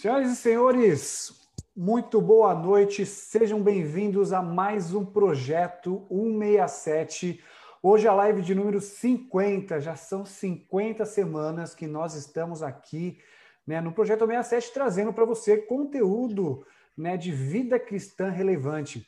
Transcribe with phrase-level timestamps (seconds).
[0.00, 1.32] Senhoras e senhores,
[1.76, 7.42] muito boa noite, sejam bem-vindos a mais um projeto 167.
[7.82, 13.18] Hoje é a live de número 50, já são 50 semanas que nós estamos aqui
[13.66, 16.64] né, no projeto 67 trazendo para você conteúdo
[16.96, 19.04] né, de vida cristã relevante.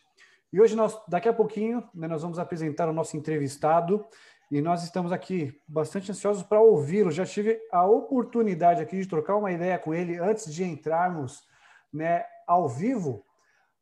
[0.53, 4.05] E hoje nós, daqui a pouquinho, né, nós vamos apresentar o nosso entrevistado
[4.51, 7.13] e nós estamos aqui bastante ansiosos para ouvi-lo.
[7.13, 11.47] Já tive a oportunidade aqui de trocar uma ideia com ele antes de entrarmos
[11.93, 13.25] né, ao vivo,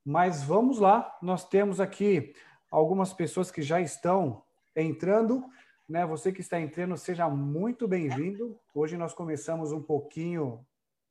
[0.04, 1.16] mas vamos lá.
[1.22, 2.34] Nós temos aqui
[2.70, 4.42] algumas pessoas que já estão
[4.76, 5.42] entrando.
[5.88, 6.04] Né?
[6.04, 8.60] Você que está entrando, seja muito bem-vindo.
[8.74, 10.66] Hoje nós começamos um pouquinho,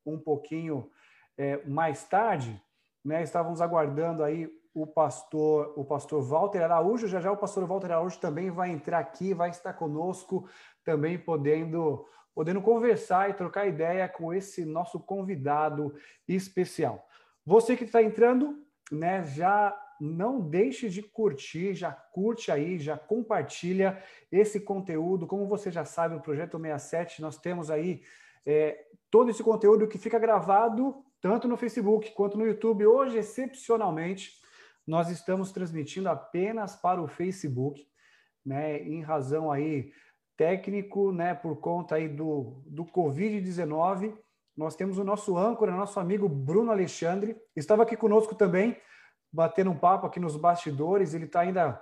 [0.05, 0.87] um pouquinho
[1.35, 2.61] é, mais tarde.
[3.03, 3.23] Né?
[3.23, 4.47] Estávamos aguardando aí
[4.77, 7.07] o pastor, o pastor Walter Araújo.
[7.07, 10.47] Já já o pastor Walter Araújo também vai entrar aqui, vai estar conosco,
[10.83, 15.95] também podendo, podendo conversar e trocar ideia com esse nosso convidado
[16.27, 17.07] especial.
[17.43, 23.99] Você que está entrando, né, já não deixe de curtir, já curte aí, já compartilha
[24.31, 25.25] esse conteúdo.
[25.25, 28.03] Como você já sabe, o Projeto 67, nós temos aí
[28.45, 32.85] é, todo esse conteúdo que fica gravado tanto no Facebook quanto no YouTube.
[32.85, 34.45] Hoje, excepcionalmente,
[34.87, 37.85] nós estamos transmitindo apenas para o Facebook,
[38.45, 39.91] né, em razão aí
[40.37, 44.17] técnico, né, por conta aí do, do Covid-19.
[44.55, 48.77] Nós temos o nosso âncora, nosso amigo Bruno Alexandre, estava aqui conosco também,
[49.31, 51.81] batendo um papo aqui nos bastidores, ele está ainda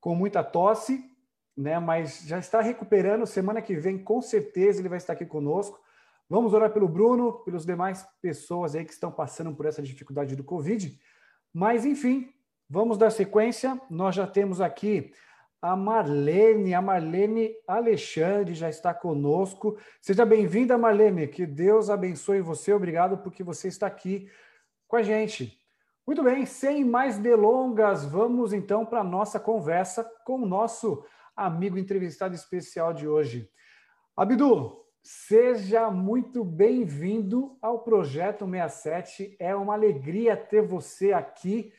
[0.00, 1.04] com muita tosse,
[1.56, 5.80] né, mas já está recuperando, semana que vem com certeza ele vai estar aqui conosco.
[6.28, 10.44] Vamos orar pelo Bruno, pelas demais pessoas aí que estão passando por essa dificuldade do
[10.44, 10.96] Covid,
[11.52, 12.32] mas, enfim,
[12.68, 13.80] vamos dar sequência.
[13.90, 15.12] Nós já temos aqui
[15.62, 19.78] a Marlene, a Marlene Alexandre já está conosco.
[20.00, 21.28] Seja bem-vinda, Marlene.
[21.28, 22.72] Que Deus abençoe você.
[22.72, 24.30] Obrigado porque você está aqui
[24.88, 25.60] com a gente.
[26.06, 31.04] Muito bem, sem mais delongas, vamos então para a nossa conversa com o nosso
[31.36, 33.48] amigo entrevistado especial de hoje.
[34.16, 39.34] Abdul, Seja muito bem-vindo ao Projeto 67.
[39.38, 41.72] É uma alegria ter você aqui.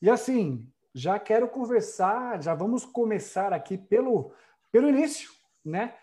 [0.00, 4.32] E assim, já quero conversar, já vamos começar aqui pelo,
[4.70, 5.30] pelo início,
[5.64, 5.94] né?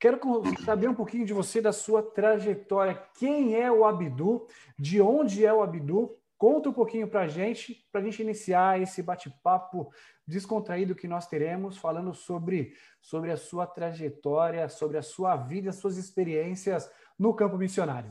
[0.00, 0.18] Quero
[0.64, 3.02] saber um pouquinho de você, da sua trajetória.
[3.18, 4.46] Quem é o Abdu?
[4.78, 6.18] De onde é o Abdu?
[6.44, 9.90] Conta um pouquinho para a gente, para a gente iniciar esse bate-papo
[10.28, 15.76] descontraído que nós teremos, falando sobre, sobre a sua trajetória, sobre a sua vida, as
[15.76, 16.86] suas experiências
[17.18, 18.10] no campo missionário.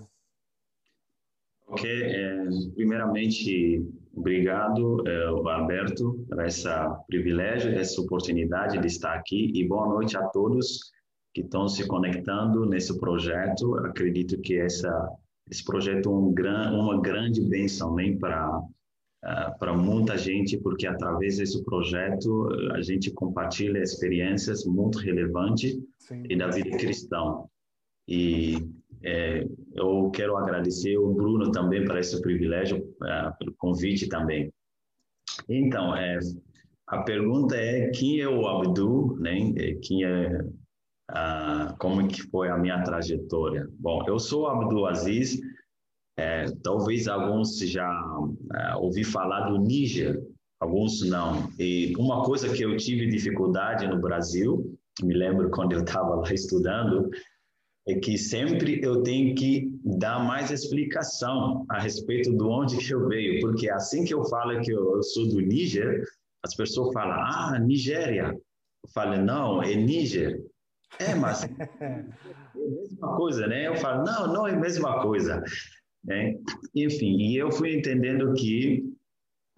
[1.68, 9.68] Ok, é, primeiramente, obrigado, é, Alberto, por essa privilégio, essa oportunidade de estar aqui e
[9.68, 10.92] boa noite a todos
[11.36, 13.76] que estão se conectando nesse projeto.
[13.86, 15.08] Acredito que essa,
[15.50, 20.88] esse projeto é um gran, uma grande bênção nem para uh, para muita gente, porque
[20.88, 25.78] através desse projeto a gente compartilha experiências muito relevantes
[26.30, 27.44] e da vida cristã.
[28.08, 28.58] E
[29.02, 29.46] é,
[29.76, 34.52] eu quero agradecer o Bruno também por esse privilégio, uh, pelo convite também.
[35.50, 36.20] Então, é,
[36.88, 39.54] a pergunta é quem é o Abdu, né?
[39.82, 40.46] Quem é
[41.12, 43.68] uh, como que foi a minha trajetória?
[43.80, 45.40] Bom, eu sou Abdul Aziz,
[46.18, 47.90] é, talvez alguns já
[48.56, 50.22] é, ouvi falar do Níger,
[50.60, 51.50] alguns não.
[51.60, 56.30] E uma coisa que eu tive dificuldade no Brasil, me lembro quando eu estava lá
[56.34, 57.10] estudando,
[57.88, 63.08] é que sempre eu tenho que dar mais explicação a respeito de onde que eu
[63.10, 66.04] veio, porque assim que eu falo que eu sou do Níger,
[66.46, 68.32] as pessoas falam, ah, Nigéria.
[68.32, 70.42] Eu falo, não, é Níger.
[71.00, 71.44] É, mas
[71.80, 72.04] é a
[72.56, 73.68] mesma coisa, né?
[73.68, 75.44] Eu falo, não, não é a mesma coisa.
[76.04, 76.38] Né?
[76.76, 78.84] Enfim, e eu fui entendendo que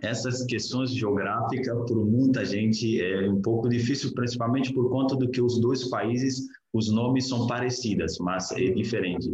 [0.01, 5.41] essas questões geográficas para muita gente é um pouco difícil, principalmente por conta do que
[5.41, 9.29] os dois países, os nomes são parecidos, mas é diferente.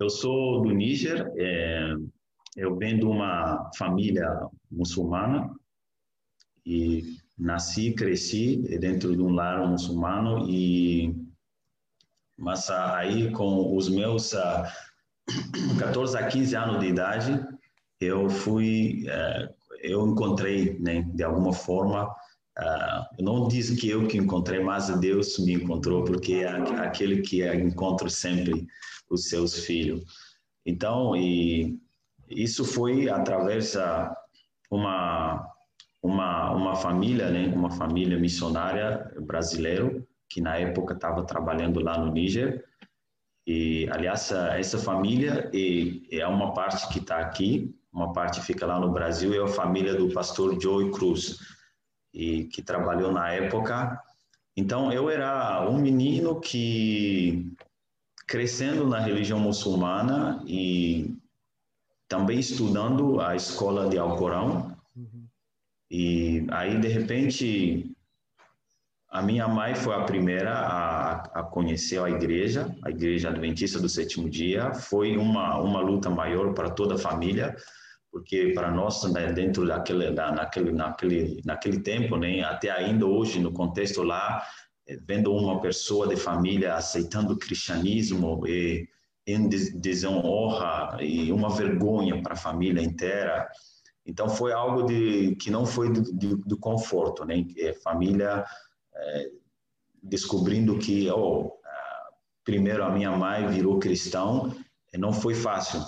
[0.00, 1.94] Eu sou do Níger, é,
[2.56, 4.28] eu venho de uma família
[4.70, 5.50] muçulmana
[6.64, 11.12] e nasci, cresci dentro de um lar muçulmano e
[12.38, 14.32] mas aí com os meus
[15.78, 17.46] 14 a 15 anos de idade,
[18.00, 19.52] eu fui, uh,
[19.82, 24.88] eu encontrei, né, de alguma forma, uh, eu não diz que eu que encontrei, mas
[25.00, 26.48] Deus me encontrou, porque é
[26.80, 28.66] aquele que encontra sempre
[29.10, 30.04] os seus filhos.
[30.64, 31.76] Então, e
[32.28, 33.78] isso foi através de
[34.70, 35.44] uma
[36.00, 42.12] uma uma família, né, uma família missionária brasileira que na época estava trabalhando lá no
[42.12, 42.64] Níger
[43.48, 45.50] E, aliás, essa família
[46.10, 49.94] é uma parte que está aqui, uma parte fica lá no Brasil, é a família
[49.94, 51.38] do pastor Joey Cruz,
[52.12, 53.98] e que trabalhou na época.
[54.54, 57.50] Então, eu era um menino que
[58.26, 61.16] crescendo na religião muçulmana e
[62.06, 64.76] também estudando a escola de Alcorão.
[64.94, 65.26] Uhum.
[65.90, 67.96] E aí, de repente,
[69.10, 73.88] a minha mãe foi a primeira a, a, conhecer a igreja, a igreja adventista do
[73.88, 74.74] sétimo dia.
[74.74, 77.56] Foi uma, uma luta maior para toda a família,
[78.12, 83.40] porque para nós, né, dentro daquele, da, naquele, naquele, naquele tempo, né, até ainda hoje,
[83.40, 84.42] no contexto lá,
[84.86, 88.86] eh, vendo uma pessoa de família aceitando o cristianismo e
[89.26, 93.46] em desonra e uma vergonha para a família inteira.
[94.06, 97.44] Então foi algo de que não foi do, conforto, né?
[97.84, 98.42] Família
[100.02, 101.52] descobrindo que, oh,
[102.44, 104.54] primeiro a minha mãe virou cristão,
[104.96, 105.80] não foi fácil.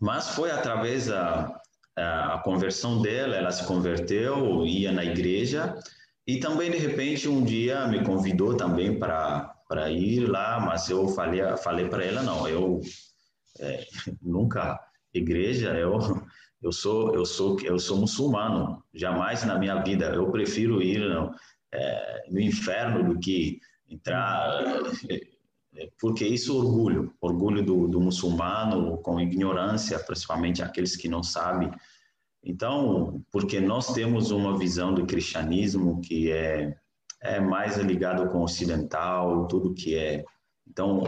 [0.00, 1.60] Mas foi através da
[1.96, 5.78] a conversão dela, ela se converteu, ia na igreja
[6.26, 11.08] e também de repente um dia me convidou também para para ir lá, mas eu
[11.08, 12.80] falei falei para ela não, eu
[13.60, 13.84] é,
[14.20, 14.78] nunca
[15.12, 15.98] igreja, eu
[16.60, 21.32] eu sou eu sou eu sou muçulmano, jamais na minha vida eu prefiro ir não,
[21.74, 24.62] é, no inferno do que entrar,
[25.10, 31.22] é, porque isso é orgulho, orgulho do, do muçulmano com ignorância, principalmente aqueles que não
[31.22, 31.70] sabem.
[32.42, 36.76] Então, porque nós temos uma visão do cristianismo que é,
[37.20, 40.24] é mais ligado com o ocidental, tudo que é
[40.66, 41.04] então,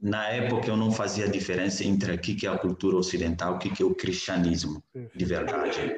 [0.00, 3.82] na época eu não fazia diferença entre o que é a cultura ocidental, o que
[3.82, 4.82] é o cristianismo,
[5.14, 5.96] de verdade.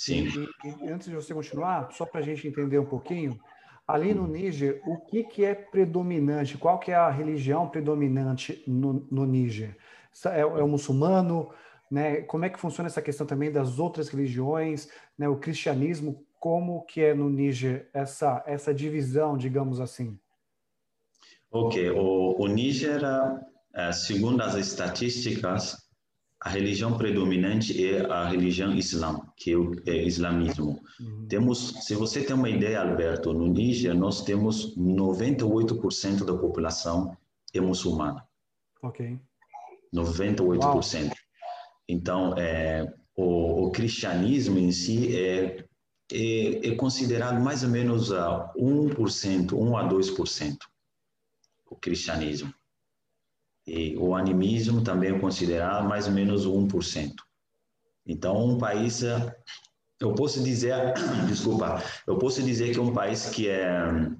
[0.00, 0.28] Sim.
[0.64, 3.38] E, e, antes de você continuar, só para a gente entender um pouquinho,
[3.86, 6.56] ali no Níger, o que, que é predominante?
[6.56, 9.76] Qual que é a religião predominante no, no Níger?
[10.24, 11.50] É, é, o muçulmano?
[11.90, 12.22] Né?
[12.22, 14.88] Como é que funciona essa questão também das outras religiões?
[15.18, 15.28] Né?
[15.28, 20.18] O cristianismo, como que é no Níger essa, essa divisão, digamos assim?
[21.50, 23.02] Ok, o, o Níger,
[23.74, 25.89] eh, segundo as estatísticas,
[26.42, 30.82] a religião predominante é a religião islã, que é o é islamismo.
[30.98, 31.26] Uhum.
[31.28, 37.14] Temos, se você tem uma ideia, Alberto, no Níger nós temos 98% da população
[37.52, 38.26] é muçulmana.
[38.82, 39.20] Ok.
[39.94, 40.58] 98%.
[40.58, 40.80] Uau.
[41.86, 45.66] Então, é, o, o, cristianismo em si é,
[46.10, 50.56] é, é considerado mais ou menos a 1%, 1 a 2%,
[51.68, 52.54] o cristianismo.
[53.66, 57.12] E o animismo também é considerado mais ou menos 1%.
[58.06, 59.02] Então, um país,
[60.00, 60.74] eu posso dizer,
[61.28, 64.10] desculpa, eu posso dizer que é um país que é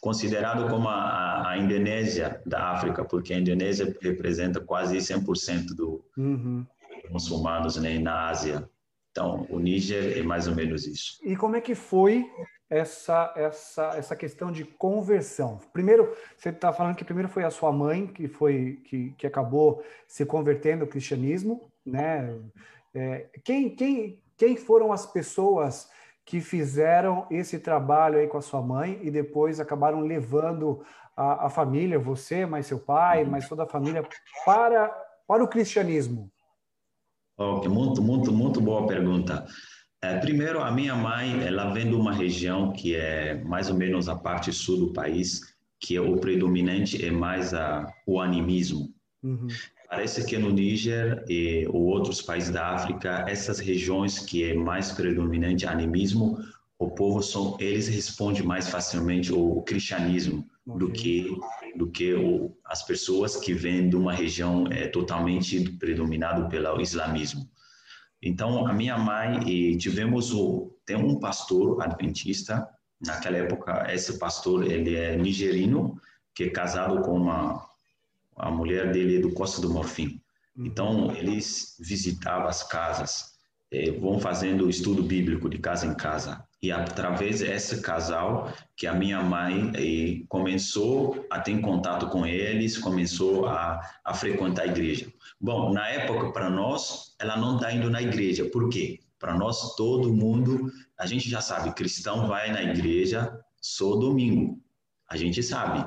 [0.00, 6.66] considerado como a, a Indonésia da África, porque a Indonésia representa quase 100% do uhum.
[7.10, 8.68] muçulmanos né, na Ásia.
[9.10, 11.18] Então, o Níger é mais ou menos isso.
[11.24, 12.24] E como é que foi
[12.70, 15.58] essa, essa, essa questão de conversão.
[15.72, 19.82] Primeiro, você está falando que primeiro foi a sua mãe que foi que, que acabou
[20.06, 22.38] se convertendo ao cristianismo, né?
[22.94, 25.88] É, quem, quem, quem foram as pessoas
[26.24, 30.84] que fizeram esse trabalho aí com a sua mãe e depois acabaram levando
[31.16, 34.06] a, a família, você, mais seu pai, mais toda a família,
[34.44, 34.88] para,
[35.26, 36.30] para o cristianismo?
[37.38, 39.46] Ok, muito, muito, muito boa pergunta.
[40.00, 44.08] É, primeiro, a minha mãe, ela vem de uma região que é mais ou menos
[44.08, 45.40] a parte sul do país,
[45.80, 48.92] que é o predominante é mais a, o animismo.
[49.22, 49.48] Uhum.
[49.88, 55.66] Parece que no Níger e outros países da África, essas regiões que é mais predominante
[55.66, 56.38] animismo,
[56.78, 60.78] o povo são eles respondem mais facilmente ao cristianismo okay.
[60.78, 61.38] do que
[61.76, 67.48] do que o, as pessoas que vêm de uma região é, totalmente predominado pelo islamismo.
[68.22, 72.68] Então, a minha mãe, e tivemos o, tem um pastor adventista,
[73.00, 76.00] naquela época, esse pastor, ele é nigerino,
[76.34, 77.64] que é casado com uma,
[78.36, 80.20] a mulher dele do Costa do Morfim.
[80.56, 80.66] Uhum.
[80.66, 83.37] Então, eles visitavam as casas,
[83.70, 86.44] eh, vão fazendo estudo bíblico de casa em casa.
[86.60, 92.78] E através desse casal que a minha mãe eh, começou a ter contato com eles,
[92.78, 95.12] começou a, a frequentar a igreja.
[95.40, 98.44] Bom, na época, para nós, ela não está indo na igreja.
[98.46, 98.98] Por quê?
[99.18, 104.60] Para nós, todo mundo, a gente já sabe, cristão vai na igreja só domingo.
[105.08, 105.86] A gente sabe.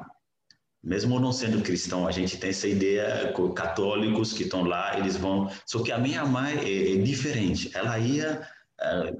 [0.83, 5.49] Mesmo não sendo cristão, a gente tem essa ideia, católicos que estão lá, eles vão.
[5.65, 7.69] Só que a minha mãe é, é diferente.
[7.73, 8.47] Ela ia.
[8.79, 9.13] É,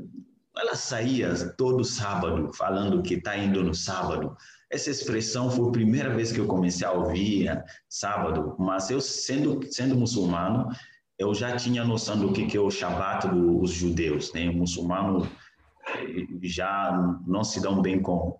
[0.58, 4.36] ela saía todo sábado falando que está indo no sábado.
[4.70, 9.00] Essa expressão foi a primeira vez que eu comecei a ouvir né, sábado, mas eu
[9.00, 10.70] sendo sendo muçulmano,
[11.18, 14.50] eu já tinha noção do que que é o Shabat dos judeus, né?
[14.50, 15.30] O muçulmano
[15.88, 18.38] eh, já não se dão bem com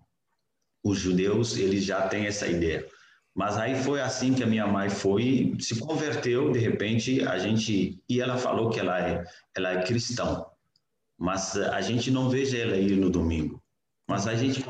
[0.82, 2.86] os judeus, eles já têm essa ideia.
[3.34, 8.02] Mas aí foi assim que a minha mãe foi, se converteu, de repente a gente
[8.08, 9.24] e ela falou que ela é,
[9.56, 10.44] ela é cristã,
[11.18, 13.62] mas a gente não veja ela ir no domingo.
[14.08, 14.62] Mas a gente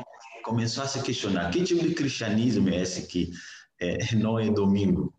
[0.43, 3.31] começou a se questionar que tipo de cristianismo é esse que
[3.81, 5.13] é, não é domingo.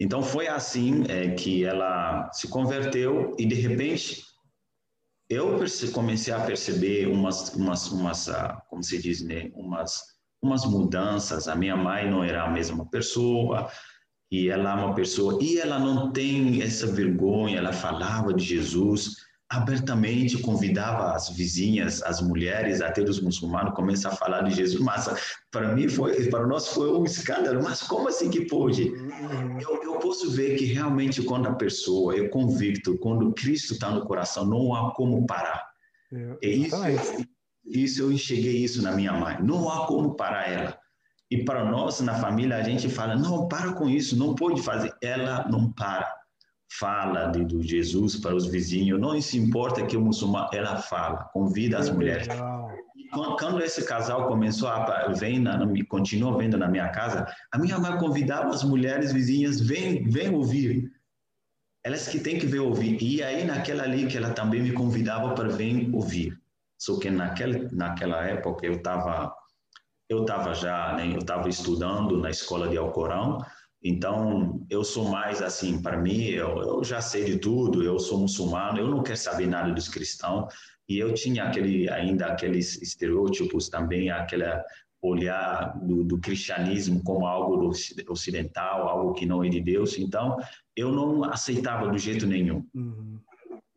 [0.00, 4.24] Então foi assim é, que ela se converteu e de repente
[5.28, 5.58] eu
[5.92, 11.48] comecei a perceber umas, umas, umas, ah, como se diz, né, umas umas mudanças.
[11.48, 13.70] A minha mãe não era a mesma pessoa,
[14.30, 19.28] e ela é uma pessoa, e ela não tem essa vergonha, ela falava de Jesus
[19.50, 25.08] abertamente, convidava as vizinhas, as mulheres, até os muçulmanos, começam a falar de Jesus, mas
[25.50, 28.90] para mim foi, para nós foi um escândalo, mas como assim que pode?
[28.90, 29.58] Uhum.
[29.58, 34.04] Eu, eu posso ver que realmente quando a pessoa é convicto, quando Cristo está no
[34.04, 35.66] coração, não há como parar.
[36.42, 36.76] É, isso,
[37.70, 39.36] isso eu enxerguei isso na minha mãe.
[39.42, 40.78] Não há como parar ela.
[41.30, 44.92] E para nós na família a gente fala não para com isso, não pode fazer.
[45.02, 46.10] Ela não para.
[46.78, 49.00] Fala de, do Jesus para os vizinhos.
[49.00, 52.28] Não se importa que o muçulmano ela fala, convida as mulheres.
[53.12, 55.58] Quando, quando esse casal começou a vem na,
[55.88, 60.90] continua vendo na minha casa, a minha mãe convidava as mulheres vizinhas vem vem ouvir.
[61.84, 63.02] Elas que têm que ver ouvir.
[63.02, 66.38] E aí naquela ali que ela também me convidava para vir ouvir.
[66.78, 69.34] Só que naquela, naquela época eu estava
[70.08, 73.38] eu tava já, né, eu estava estudando na escola de Alcorão,
[73.82, 78.18] então eu sou mais assim, para mim, eu, eu já sei de tudo, eu sou
[78.18, 80.52] muçulmano, eu não quero saber nada dos cristãos,
[80.88, 84.64] e eu tinha aquele ainda aqueles estereótipos também, aquela
[85.00, 87.70] olhar do, do, cristianismo como algo
[88.08, 89.96] ocidental, algo que não é de Deus.
[89.96, 90.36] Então,
[90.74, 92.66] eu não aceitava do jeito nenhum.
[92.74, 93.20] Uhum.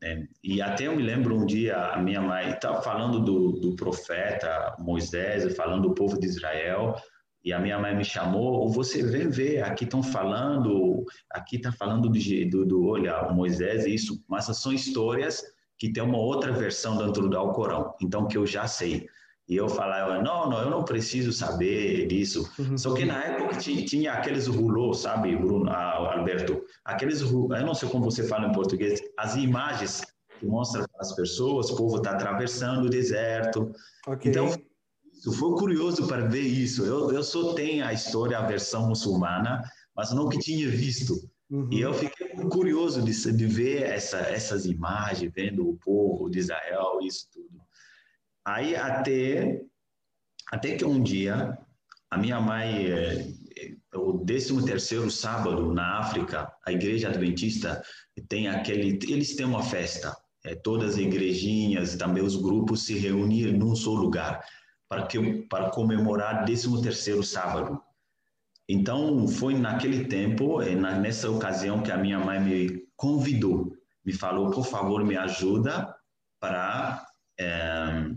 [0.03, 3.75] É, e até eu me lembro um dia, a minha mãe estava falando do, do
[3.75, 6.95] profeta Moisés, falando do povo de Israel,
[7.43, 12.09] e a minha mãe me chamou, você vem ver, aqui estão falando, aqui está falando
[12.09, 15.43] do, do, do, olha, Moisés e isso, mas são histórias
[15.77, 19.07] que tem uma outra versão dentro do Alcorão, então que eu já sei.
[19.47, 22.49] E eu falava, não, não, eu não preciso saber disso.
[22.57, 22.77] Uhum.
[22.77, 26.61] Só que na época tinha, tinha aqueles rulô, sabe, Bruno, Alberto?
[26.85, 30.01] Aqueles, eu não sei como você fala em português, as imagens
[30.39, 33.71] que mostram as pessoas, o povo está atravessando o deserto.
[34.07, 34.31] Okay.
[34.31, 34.53] Então,
[35.13, 36.83] isso foi curioso para ver isso.
[36.83, 39.61] Eu, eu só tenho a história, a versão muçulmana,
[39.95, 41.13] mas não que tinha visto.
[41.49, 41.67] Uhum.
[41.71, 46.99] E eu fiquei curioso de, de ver essa, essas imagens, vendo o povo de Israel,
[47.03, 47.60] isso tudo.
[48.45, 49.61] Aí até,
[50.51, 51.57] até que um dia
[52.11, 53.27] a minha mãe, é,
[53.95, 57.81] o 13 terceiro sábado na África, a igreja adventista
[58.27, 63.57] tem aquele, eles têm uma festa, é, todas as igrejinhas, também os grupos se reunirem
[63.57, 64.43] num só lugar
[64.89, 67.81] para que para comemorar 13 terceiro sábado.
[68.67, 73.71] Então foi naquele tempo, é, nessa ocasião que a minha mãe me convidou,
[74.03, 75.95] me falou por favor me ajuda
[76.41, 77.05] para
[77.39, 78.11] é,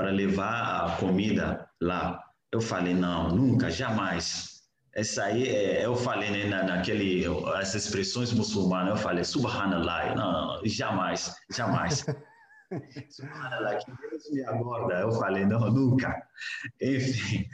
[0.00, 2.24] para levar a comida lá.
[2.50, 4.62] Eu falei, não, nunca, jamais.
[4.94, 10.32] Essa aí, é, eu falei né, na, naquele, as expressões muçulmanas, eu falei, subhanallah, não,
[10.32, 12.04] não, jamais, jamais.
[13.10, 14.94] subhanallah, que Deus me aborda.
[14.94, 16.16] Eu falei, não, nunca.
[16.80, 17.46] Enfim,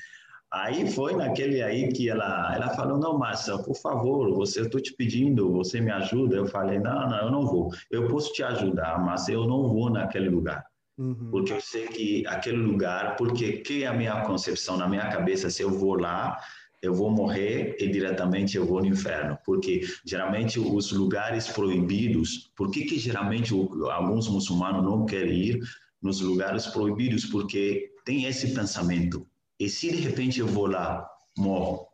[0.53, 4.81] aí foi naquele aí que ela, ela falou, não, Márcia, por favor, você, eu estou
[4.81, 6.37] te pedindo, você me ajuda.
[6.37, 7.71] Eu falei, não, não, eu não vou.
[7.91, 10.65] Eu posso te ajudar, mas eu não vou naquele lugar.
[10.99, 11.31] Uhum.
[11.31, 15.51] Porque eu sei que aquele lugar, porque que é a minha concepção na minha cabeça,
[15.51, 16.41] se eu vou lá,
[16.83, 19.39] eu vou morrer e diretamente eu vou no inferno.
[19.45, 23.53] Porque geralmente os lugares proibidos, por que que geralmente
[23.91, 25.61] alguns muçulmanos não querem ir
[26.01, 27.27] nos lugares proibidos?
[27.27, 29.27] Porque tem esse pensamento.
[29.59, 31.89] E se de repente eu vou lá, morro,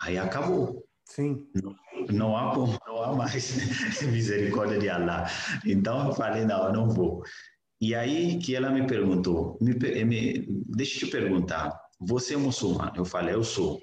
[0.00, 0.84] aí acabou.
[1.04, 1.48] Sim.
[1.54, 1.74] Não,
[2.10, 5.26] não há não há mais misericórdia de Allah.
[5.64, 7.22] Então eu falei, não, eu não vou.
[7.80, 12.92] E aí que ela me perguntou, me, me, deixa eu te perguntar, você é muçulmano?
[12.96, 13.80] Eu falei, eu sou.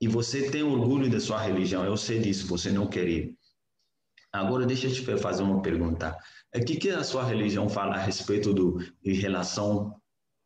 [0.00, 1.84] E você tem orgulho da sua religião?
[1.84, 3.36] Eu sei disso, você não quer ir.
[4.32, 6.16] Agora deixa eu te fazer uma pergunta.
[6.54, 9.94] O que, que a sua religião fala a respeito do, de relação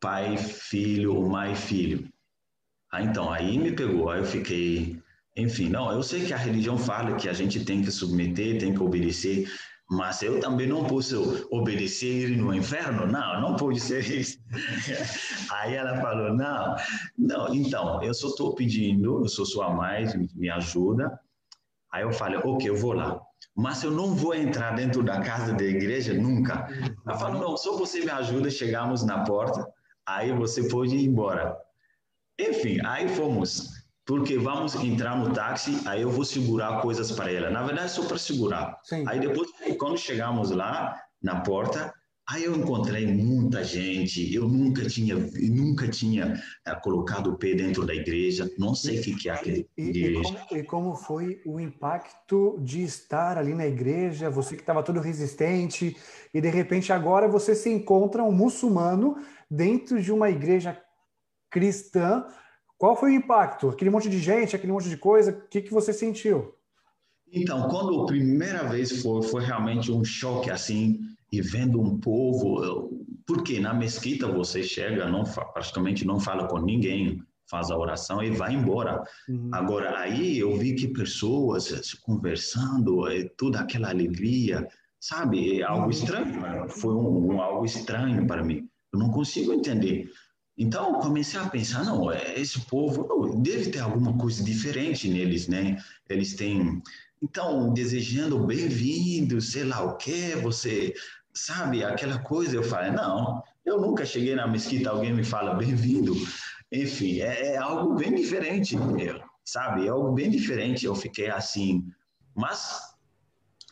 [0.00, 2.08] pai, filho ou mãe, filho?
[2.92, 5.00] Ah, então, aí me pegou, aí eu fiquei...
[5.36, 8.74] Enfim, não, eu sei que a religião fala que a gente tem que submeter, tem
[8.74, 9.48] que obedecer,
[9.90, 14.38] mas eu também não posso obedecer no inferno, não, não pode ser isso.
[15.50, 16.76] Aí ela falou, não,
[17.18, 20.04] não, então, eu só estou pedindo, eu sou sua mãe,
[20.36, 21.18] me ajuda.
[21.92, 23.20] Aí eu falei, ok, eu vou lá,
[23.56, 26.68] mas eu não vou entrar dentro da casa da igreja nunca.
[27.04, 29.66] Ela falou, não, só você me ajuda, chegamos na porta,
[30.06, 31.56] aí você pode ir embora.
[32.38, 33.79] Enfim, aí fomos
[34.10, 37.48] porque vamos entrar no táxi, aí eu vou segurar coisas para ela.
[37.48, 38.76] Na verdade, só para segurar.
[38.82, 39.04] Sim.
[39.06, 39.48] Aí depois,
[39.78, 41.94] quando chegamos lá na porta,
[42.28, 44.34] aí eu encontrei muita gente.
[44.34, 48.50] Eu nunca tinha, nunca tinha é, colocado o pé dentro da igreja.
[48.58, 50.18] Não sei o que, que é aquele e, igreja.
[50.18, 54.28] E como, e como foi o impacto de estar ali na igreja?
[54.28, 55.96] Você que estava todo resistente
[56.34, 60.76] e de repente agora você se encontra um muçulmano dentro de uma igreja
[61.48, 62.26] cristã
[62.80, 63.68] qual foi o impacto?
[63.68, 66.54] Aquele monte de gente, aquele monte de coisa, o que, que você sentiu?
[67.30, 70.98] Então, quando a primeira vez foi, foi realmente um choque assim,
[71.30, 72.90] e vendo um povo,
[73.26, 78.30] porque na mesquita você chega, não praticamente não fala com ninguém, faz a oração e
[78.30, 79.04] vai embora.
[79.28, 79.50] Uhum.
[79.52, 83.04] Agora, aí eu vi que pessoas conversando,
[83.36, 84.66] toda aquela alegria,
[84.98, 85.60] sabe?
[85.60, 85.90] É algo uhum.
[85.90, 88.66] estranho, foi um, um, algo estranho para mim.
[88.90, 90.10] Eu não consigo entender.
[90.60, 95.82] Então, comecei a pensar, não, é, esse povo deve ter alguma coisa diferente neles, né?
[96.06, 96.82] Eles têm,
[97.22, 100.92] então, desejando bem-vindo, sei lá o quê, você
[101.32, 102.56] sabe, aquela coisa.
[102.56, 106.14] Eu falei, não, eu nunca cheguei na mesquita, alguém me fala bem-vindo.
[106.70, 108.76] Enfim, é, é, algo bem diferente,
[109.42, 109.86] sabe?
[109.86, 110.84] É algo bem diferente.
[110.84, 111.86] Eu fiquei assim,
[112.34, 112.82] mas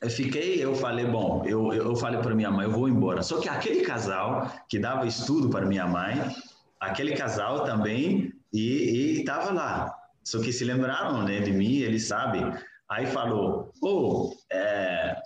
[0.00, 3.22] eu fiquei, eu falei, bom, eu, eu falei para minha mãe, eu vou embora.
[3.22, 6.14] Só que aquele casal que dava estudo para minha mãe,
[6.80, 9.94] aquele casal também e estava lá.
[10.24, 12.40] Só que se lembraram né, de mim, ele sabe.
[12.88, 15.16] Aí falou: oh, é,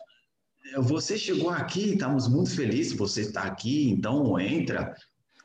[0.79, 4.95] você chegou aqui, estamos muito felizes, você está aqui, então entra.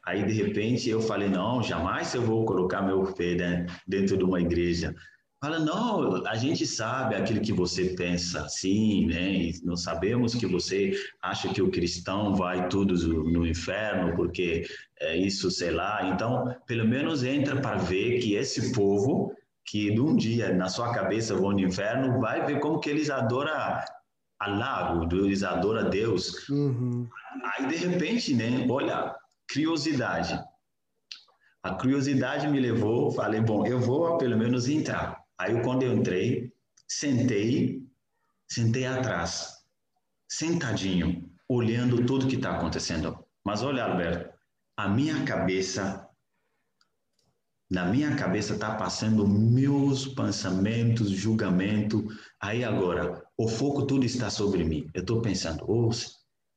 [0.06, 4.40] Aí de repente eu falei: Não, jamais eu vou colocar meu pé dentro de uma
[4.40, 4.96] igreja.
[5.40, 9.52] Fala, não, a gente sabe aquilo que você pensa, sim, né?
[9.64, 12.96] Nós sabemos que você acha que o cristão vai tudo
[13.32, 14.66] no inferno, porque
[15.00, 16.10] é isso, sei lá.
[16.10, 19.32] Então, pelo menos entra para ver que esse povo,
[19.64, 23.12] que de um dia na sua cabeça vão no inferno, vai ver como que eles
[23.12, 23.54] adoram
[24.40, 26.50] Allah, eles adoram Deus.
[26.50, 27.08] Uhum.
[27.44, 28.66] Aí, de repente, né?
[28.68, 29.16] Olha,
[29.54, 30.44] curiosidade.
[31.62, 35.27] A curiosidade me levou, falei, bom, eu vou pelo menos entrar.
[35.40, 36.52] Aí quando eu entrei,
[36.88, 37.86] sentei,
[38.48, 39.64] sentei atrás,
[40.28, 43.24] sentadinho, olhando tudo que está acontecendo.
[43.46, 44.34] Mas olha, Alberto,
[44.76, 46.08] a minha cabeça,
[47.70, 52.08] na minha cabeça está passando meus pensamentos, julgamento.
[52.42, 54.90] Aí agora, o foco tudo está sobre mim.
[54.94, 55.92] Eu estou pensando, oh,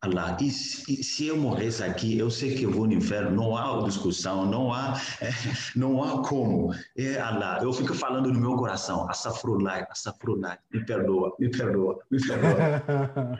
[0.02, 3.54] Allah, e se, se, eu morresse aqui, eu sei que eu vou no inferno, não
[3.54, 5.30] há discussão, não há, é,
[5.76, 6.74] não há como.
[6.96, 12.18] É Allah, eu fico falando no meu coração, Asafrullah, Asafrullah, me perdoa, me perdoa, me
[12.18, 13.38] perdoa.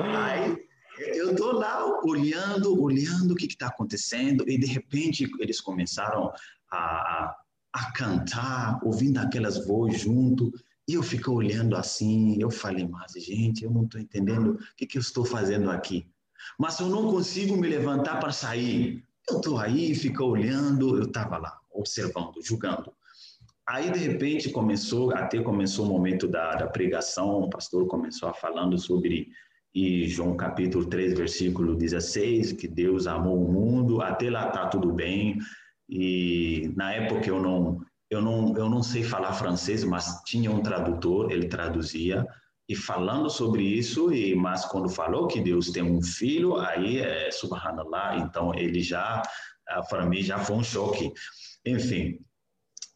[0.00, 0.56] Aí
[0.98, 6.32] eu estou lá olhando, olhando o que está acontecendo, e de repente eles começaram
[6.70, 7.36] a, a,
[7.74, 10.50] a cantar, ouvindo aquelas vozes junto.
[10.90, 14.84] E eu fico olhando assim, eu falei, mas gente, eu não estou entendendo o que,
[14.84, 16.04] que eu estou fazendo aqui.
[16.58, 19.04] Mas eu não consigo me levantar para sair.
[19.30, 22.92] Eu estou aí, fico olhando, eu estava lá, observando, julgando.
[23.68, 28.34] Aí, de repente, começou, até começou o momento da, da pregação, o pastor começou a
[28.34, 29.28] falando sobre
[29.72, 34.92] e João capítulo 3, versículo 16, que Deus amou o mundo, até lá está tudo
[34.92, 35.38] bem.
[35.88, 40.62] E na época eu não, eu não, eu não sei falar francês, mas tinha um
[40.62, 42.26] tradutor, ele traduzia,
[42.68, 47.30] e falando sobre isso, e mas quando falou que Deus tem um filho, aí é
[47.30, 49.22] subhanallah, então ele já,
[49.68, 51.12] ah, para mim, já foi um choque.
[51.64, 52.18] Enfim,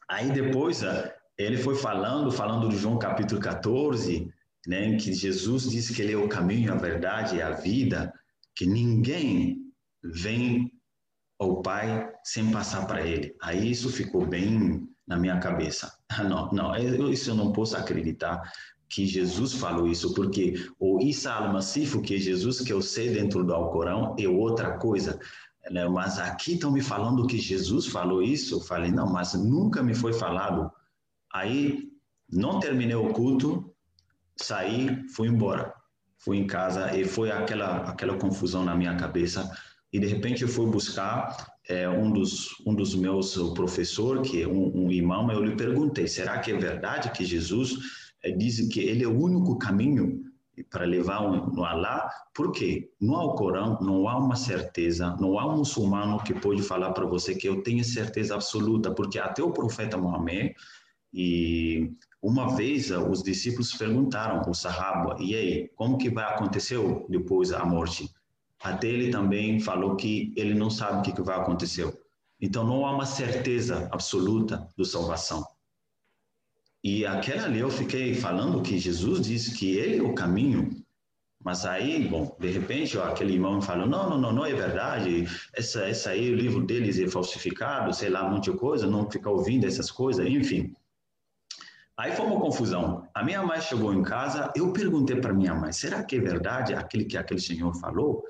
[0.08, 4.28] aí depois ah, ele foi falando, falando de João capítulo 14,
[4.66, 8.12] né, que Jesus disse que ele é o caminho, a verdade e a vida,
[8.56, 9.58] que ninguém
[10.02, 10.70] vem
[11.38, 13.34] ao Pai sem passar para ele.
[13.42, 15.92] Aí isso ficou bem na minha cabeça.
[16.28, 16.76] Não, não,
[17.10, 18.40] isso eu não posso acreditar
[18.88, 23.42] que Jesus falou isso, porque o Isa al-Masif, que é Jesus que eu sei dentro
[23.42, 25.18] do Alcorão, é outra coisa.
[25.70, 25.88] Né?
[25.88, 28.54] Mas aqui estão me falando que Jesus falou isso.
[28.54, 30.70] Eu falei, não, mas nunca me foi falado.
[31.32, 31.90] Aí,
[32.30, 33.74] não terminei o culto,
[34.36, 35.74] saí, fui embora.
[36.18, 39.50] Fui em casa e foi aquela, aquela confusão na minha cabeça.
[39.92, 44.48] E de repente eu fui buscar é, um, dos, um dos meus professor, que é
[44.48, 47.78] um, um imã, eu lhe perguntei, será que é verdade que Jesus
[48.22, 50.22] é, diz que ele é o único caminho
[50.70, 55.58] para levar um, no Alá, porque no Alcorão não há uma certeza, não há um
[55.58, 59.96] muçulmano que pode falar para você que eu tenho certeza absoluta, porque até o profeta
[59.96, 60.54] Mohammed,
[61.12, 67.52] e uma vez os discípulos perguntaram o Sahaba, e aí, como que vai acontecer depois
[67.52, 68.08] a morte?
[68.64, 71.86] Até ele também falou que ele não sabe o que vai acontecer.
[72.40, 75.46] Então não há uma certeza absoluta do salvação.
[76.82, 80.82] E aquela ali eu fiquei falando que Jesus disse que ele é o caminho,
[81.44, 85.26] mas aí, bom, de repente, ó, aquele irmão falou, não, não, não, não é verdade,
[85.52, 89.66] essa, essa aí, o livro deles é falsificado, sei lá, muita coisa, não fica ouvindo
[89.66, 90.74] essas coisas, enfim.
[91.98, 93.06] Aí foi uma confusão.
[93.14, 96.72] A minha mãe chegou em casa, eu perguntei para minha mãe, será que é verdade
[96.72, 98.24] aquele que aquele senhor falou?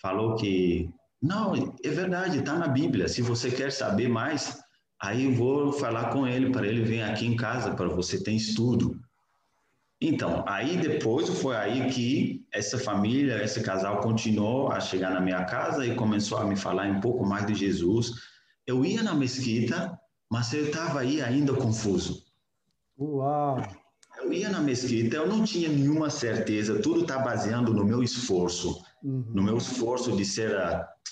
[0.00, 4.60] Falou que, não, é verdade, está na Bíblia, se você quer saber mais,
[5.02, 9.00] Aí vou falar com ele para ele vir aqui em casa para você ter estudo.
[9.98, 15.44] Então, aí depois foi aí que essa família, esse casal continuou a chegar na minha
[15.44, 18.12] casa e começou a me falar um pouco mais de Jesus.
[18.66, 19.98] Eu ia na mesquita,
[20.30, 22.22] mas eu estava aí ainda confuso.
[22.98, 23.62] Uau!
[24.18, 28.82] Eu ia na mesquita, eu não tinha nenhuma certeza, tudo está baseando no meu esforço,
[29.02, 29.24] uhum.
[29.34, 30.50] no meu esforço de ser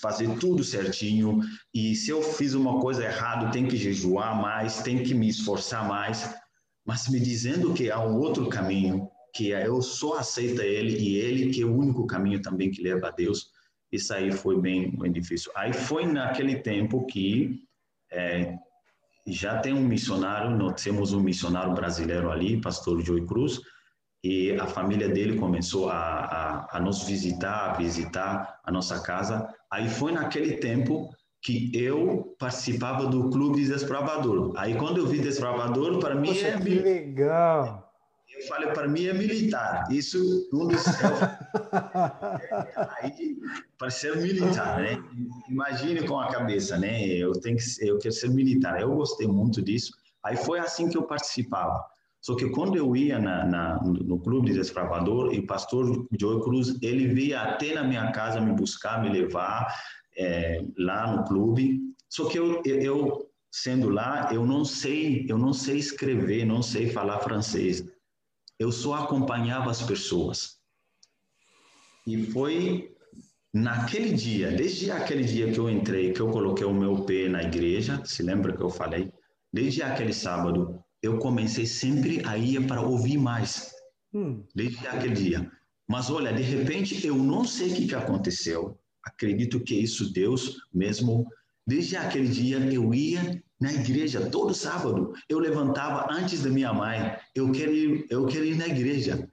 [0.01, 1.41] fazer tudo certinho.
[1.75, 5.87] E se eu fiz uma coisa errada, tem que jejuar mais, tem que me esforçar
[5.87, 6.35] mais.
[6.87, 11.51] Mas me dizendo que há um outro caminho, que eu só aceito ele e ele
[11.51, 13.51] que é o único caminho também que leva a Deus.
[13.93, 15.51] Isso aí foi bem, bem difícil.
[15.55, 17.61] Aí foi naquele tempo que
[18.11, 18.57] é,
[19.27, 23.61] já tem um missionário, nós temos um missionário brasileiro ali, pastor Joey Cruz,
[24.23, 29.49] e a família dele começou a, a, a, nos visitar, a visitar a nossa casa.
[29.71, 31.09] Aí foi naquele tempo
[31.41, 34.53] que eu participava do clube de desbravador.
[34.57, 37.89] Aí quando eu vi desbravador, para mim Poxa, é que legal.
[38.29, 39.87] Eu falei para mim é militar.
[39.91, 40.85] Isso um dos
[43.01, 43.37] aí
[43.77, 44.97] para ser militar, né?
[45.49, 47.05] Imagine com a cabeça, né?
[47.07, 48.81] Eu tenho que eu quero ser militar.
[48.81, 49.93] Eu gostei muito disso.
[50.25, 51.85] Aí foi assim que eu participava.
[52.21, 56.77] Só que quando eu ia na, na, no clube de e o pastor Joe Cruz,
[56.83, 59.73] ele via até na minha casa me buscar, me levar
[60.17, 61.81] é, lá no clube.
[62.09, 66.91] Só que eu, eu, sendo lá, eu não sei, eu não sei escrever, não sei
[66.91, 67.85] falar francês.
[68.59, 70.59] Eu só acompanhava as pessoas.
[72.07, 72.95] E foi
[73.55, 77.43] naquele dia, desde aquele dia que eu entrei, que eu coloquei o meu pé na
[77.43, 79.13] igreja, se lembra que eu falei?
[79.53, 83.71] Desde aquele sábado, eu comecei sempre a ir para ouvir mais,
[84.13, 84.45] hum.
[84.55, 85.51] desde aquele dia.
[85.89, 88.79] Mas olha, de repente eu não sei o que, que aconteceu.
[89.05, 91.27] Acredito que isso Deus mesmo.
[91.67, 95.13] Desde aquele dia eu ia na igreja todo sábado.
[95.29, 97.17] Eu levantava antes da minha mãe.
[97.35, 99.31] Eu quero ir, eu quero ir na igreja.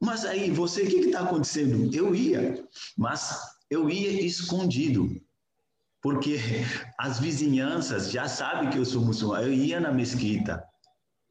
[0.00, 1.94] Mas aí você, o que está acontecendo?
[1.94, 2.64] Eu ia,
[2.96, 5.08] mas eu ia escondido
[6.02, 6.38] porque
[6.98, 9.46] as vizinhanças já sabem que eu sou muçulmano.
[9.46, 10.62] Eu ia na mesquita,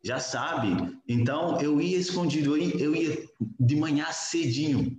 [0.04, 0.98] já sabe.
[1.08, 3.26] Então eu ia escondido, eu ia
[3.60, 4.98] de manhã cedinho.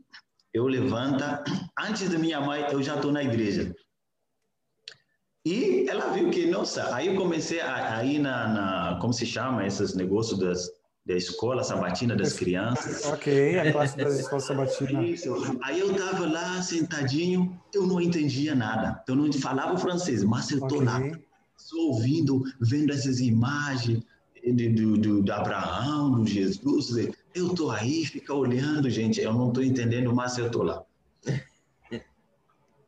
[0.52, 1.42] Eu levanta,
[1.78, 3.74] antes da minha mãe, eu já estou na igreja.
[5.44, 9.26] E ela viu que, nossa, aí eu comecei a, a ir na, na, como se
[9.26, 10.70] chama, esses negócios das,
[11.04, 13.04] da escola sabatina das crianças.
[13.06, 15.04] Ok, a classe da escola sabatina.
[15.04, 15.34] Isso.
[15.62, 19.02] Aí eu estava lá sentadinho, eu não entendia nada.
[19.08, 21.10] Eu não falava francês, mas eu estou okay.
[21.10, 21.18] lá,
[21.56, 24.04] só ouvindo, vendo essas imagens,
[24.44, 29.48] de, do, do, do Abraão, do Jesus, eu tô aí, fica olhando, gente, eu não
[29.48, 30.82] estou entendendo, mas eu tô lá.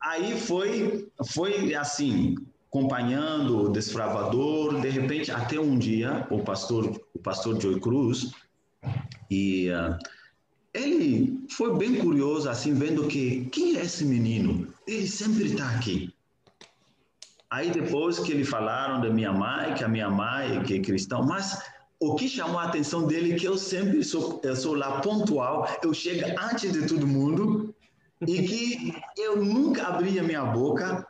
[0.00, 2.36] Aí foi, foi assim,
[2.68, 8.32] acompanhando o desfravador, de repente, até um dia, o pastor, o pastor Joy Cruz,
[9.30, 9.96] e uh,
[10.74, 14.68] ele foi bem curioso, assim, vendo que quem é esse menino?
[14.86, 16.13] Ele sempre está aqui.
[17.54, 21.20] Aí depois que eles falaram da minha mãe, que a minha mãe que é cristã,
[21.22, 21.62] mas
[22.00, 25.68] o que chamou a atenção dele é que eu sempre sou, eu sou lá pontual,
[25.80, 27.72] eu chego antes de todo mundo
[28.26, 31.06] e que eu nunca abria minha boca.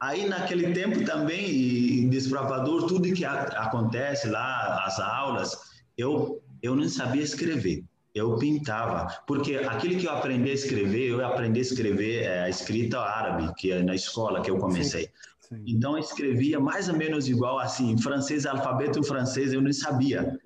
[0.00, 5.56] Aí naquele tempo também, desbravador, tudo que acontece lá, as aulas,
[5.96, 7.84] eu eu não sabia escrever.
[8.12, 12.48] Eu pintava, porque aquilo que eu aprendi a escrever, eu aprendi a escrever é, a
[12.48, 15.04] escrita árabe, que é na escola que eu comecei.
[15.04, 15.10] Sim.
[15.48, 15.62] Sim.
[15.66, 20.38] Então eu escrevia mais ou menos igual assim, francês, alfabeto francês, eu não sabia.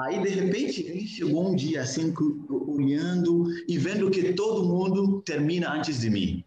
[0.00, 2.12] Aí de repente ele chegou um dia assim,
[2.50, 6.44] olhando e vendo que todo mundo termina antes de mim.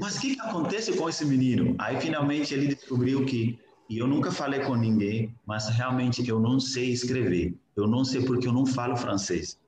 [0.00, 1.74] Mas o que, que acontece com esse menino?
[1.78, 3.58] Aí finalmente ele descobriu que
[3.90, 7.54] e eu nunca falei com ninguém, mas realmente eu não sei escrever.
[7.76, 9.58] Eu não sei porque eu não falo francês.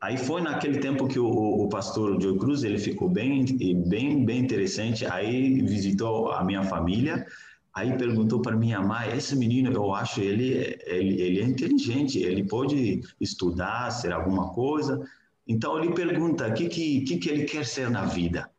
[0.00, 3.44] Aí foi naquele tempo que o, o pastor Joe Cruz ele ficou bem,
[3.88, 5.06] bem, bem interessante.
[5.06, 7.26] Aí visitou a minha família.
[7.74, 12.44] Aí perguntou para minha mãe: esse menino, eu acho ele, ele, ele é inteligente, ele
[12.44, 15.00] pode estudar, ser alguma coisa.
[15.46, 18.50] Então ele pergunta: o que, que, que ele quer ser na vida?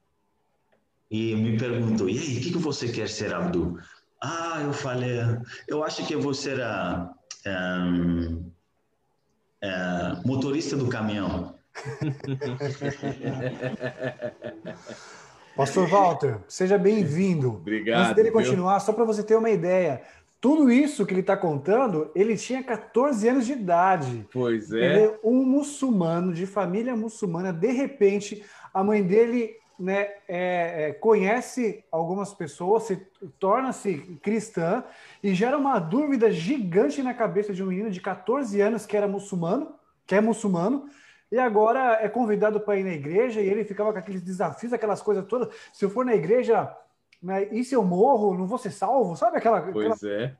[1.09, 3.79] E me perguntou: e aí, o que, que você quer ser, Abdu?
[4.21, 5.19] Ah, eu falei:
[5.67, 7.11] eu acho que eu vou ser a,
[7.45, 8.46] um,
[9.61, 11.55] é, motorista do caminhão.
[15.55, 17.49] Pastor Walter, seja bem-vindo.
[17.49, 18.01] Obrigado.
[18.01, 20.03] Antes dele continuar, só para você ter uma ideia,
[20.39, 24.27] tudo isso que ele está contando, ele tinha 14 anos de idade.
[24.31, 24.77] Pois é.
[24.77, 27.51] Ele é um muçulmano, de família muçulmana.
[27.51, 32.95] De repente, a mãe dele né, é, é, conhece algumas pessoas, se
[33.39, 34.83] torna-se cristã
[35.21, 39.07] e gera uma dúvida gigante na cabeça de um menino de 14 anos que era
[39.07, 40.89] muçulmano, que é muçulmano,
[41.31, 45.01] e agora é convidado para ir na igreja e ele ficava com aqueles desafios, aquelas
[45.01, 45.53] coisas todas.
[45.73, 46.73] Se eu for na igreja,
[47.21, 49.15] né, e se eu morro, não vou ser salvo?
[49.15, 49.61] Sabe aquela.
[49.61, 50.35] Pois aquela, é.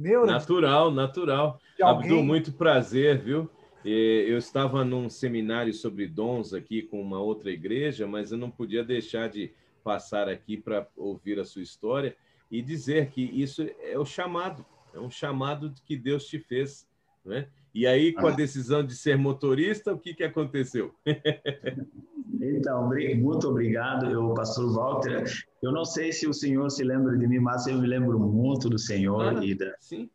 [0.00, 1.60] Aquela natural, natural.
[1.80, 3.48] Abdul, muito prazer, viu?
[3.84, 8.82] Eu estava num seminário sobre dons aqui com uma outra igreja, mas eu não podia
[8.84, 9.52] deixar de
[9.84, 12.16] passar aqui para ouvir a sua história
[12.50, 16.86] e dizer que isso é o chamado, é um chamado que Deus te fez,
[17.24, 17.48] né?
[17.74, 18.34] E aí, com a ah.
[18.34, 20.94] decisão de ser motorista, o que, que aconteceu?
[22.40, 25.24] então, muito obrigado, eu, pastor Walter.
[25.62, 28.70] Eu não sei se o senhor se lembra de mim, mas eu me lembro muito
[28.70, 30.08] do senhor ah, e da, sim.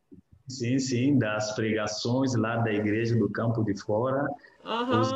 [0.57, 4.25] Sim, sim, das pregações lá da igreja do Campo de Fora.
[4.65, 5.01] Aham.
[5.01, 5.11] Os...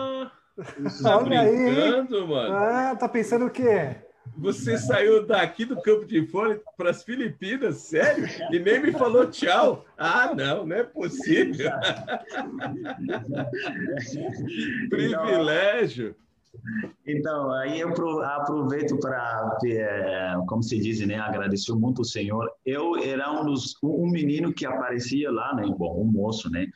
[1.02, 2.28] Tá brincando, aí.
[2.28, 2.56] mano?
[2.56, 3.96] Ah, tá pensando o quê?
[4.38, 8.28] Você saiu daqui do Campo de Fora para as Filipinas, sério?
[8.52, 9.86] E nem me falou tchau.
[9.98, 11.72] Ah, não, não é possível.
[14.90, 16.16] privilégio.
[17.06, 17.90] Então, aí eu
[18.24, 22.50] aproveito para, é, como se diz, né, agradecer muito o Senhor.
[22.66, 26.68] Eu era um, dos, um menino que aparecia lá, né, bom, um moço, né,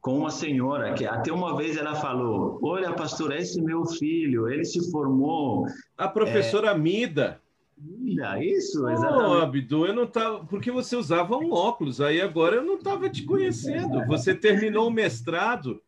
[0.00, 4.48] com uma senhora que até uma vez ela falou: "Olha, pastor, esse é meu filho,
[4.48, 5.66] ele se formou".
[5.96, 6.78] A professora é...
[6.78, 7.40] Mida.
[7.80, 9.30] Mida, isso, exatamente.
[9.30, 13.08] Oh, Abdu, eu não tava, porque você usava um óculos, aí agora eu não estava
[13.08, 14.04] te conhecendo.
[14.06, 15.80] Você terminou o mestrado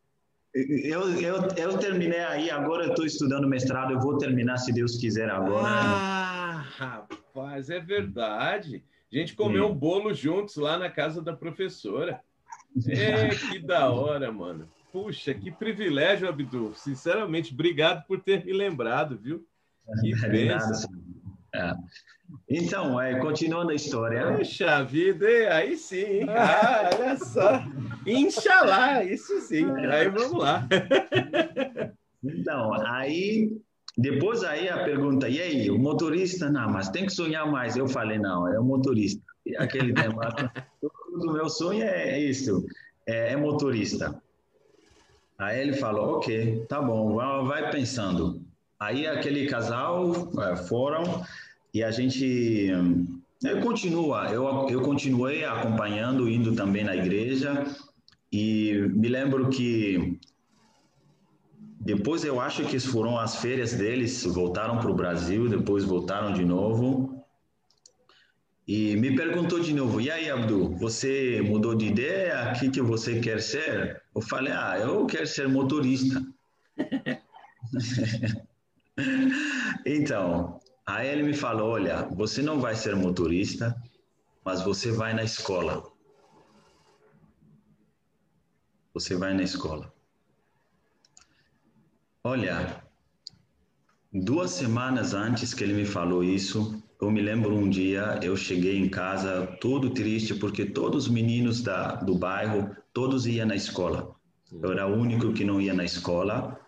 [0.54, 4.96] eu, eu, eu terminei aí, agora eu estou estudando mestrado, eu vou terminar, se Deus
[4.96, 5.66] quiser, agora.
[5.66, 8.82] Ah, rapaz, é verdade.
[9.12, 9.72] A gente comeu Sim.
[9.72, 12.20] um bolo juntos lá na casa da professora.
[12.86, 14.68] É, que da hora, mano.
[14.92, 16.72] Puxa, que privilégio, Abdu.
[16.74, 19.46] Sinceramente, obrigado por ter me lembrado, viu?
[20.00, 20.88] Que bênção.
[21.52, 21.72] É.
[22.48, 24.36] Então, é, continuando a história.
[24.36, 26.24] Puxa vida, aí sim.
[26.28, 27.62] Ah, olha só.
[28.06, 29.64] Inxalá, isso sim.
[29.70, 30.66] Aí vamos lá.
[32.22, 33.56] Então, aí,
[33.96, 36.50] depois aí a pergunta, e aí, o motorista?
[36.50, 37.76] Não, mas tem que sonhar mais.
[37.76, 39.22] Eu falei, não, é o motorista.
[39.56, 40.20] Aquele tempo,
[40.82, 42.66] o meu sonho é isso,
[43.06, 44.20] é, é motorista.
[45.38, 47.14] Aí ele falou, ok, tá bom,
[47.46, 48.42] vai pensando.
[48.78, 51.24] Aí aquele casal é, foram
[51.72, 52.68] e a gente
[53.42, 57.64] eu continua, eu, eu continuei acompanhando, indo também na igreja
[58.30, 60.18] e me lembro que
[61.80, 66.44] depois eu acho que foram as férias deles, voltaram para o Brasil, depois voltaram de
[66.44, 67.24] novo
[68.68, 72.52] e me perguntou de novo, e aí Abdu, você mudou de ideia?
[72.54, 74.00] O que, que você quer ser?
[74.14, 76.22] Eu falei, ah, eu quero ser motorista.
[79.86, 83.76] Então, aí ele me falou: olha, você não vai ser motorista,
[84.44, 85.84] mas você vai na escola.
[88.92, 89.92] Você vai na escola.
[92.22, 92.82] Olha,
[94.12, 98.76] duas semanas antes que ele me falou isso, eu me lembro um dia, eu cheguei
[98.76, 104.14] em casa todo triste porque todos os meninos da, do bairro, todos iam na escola.
[104.52, 106.60] Eu era o único que não ia na escola.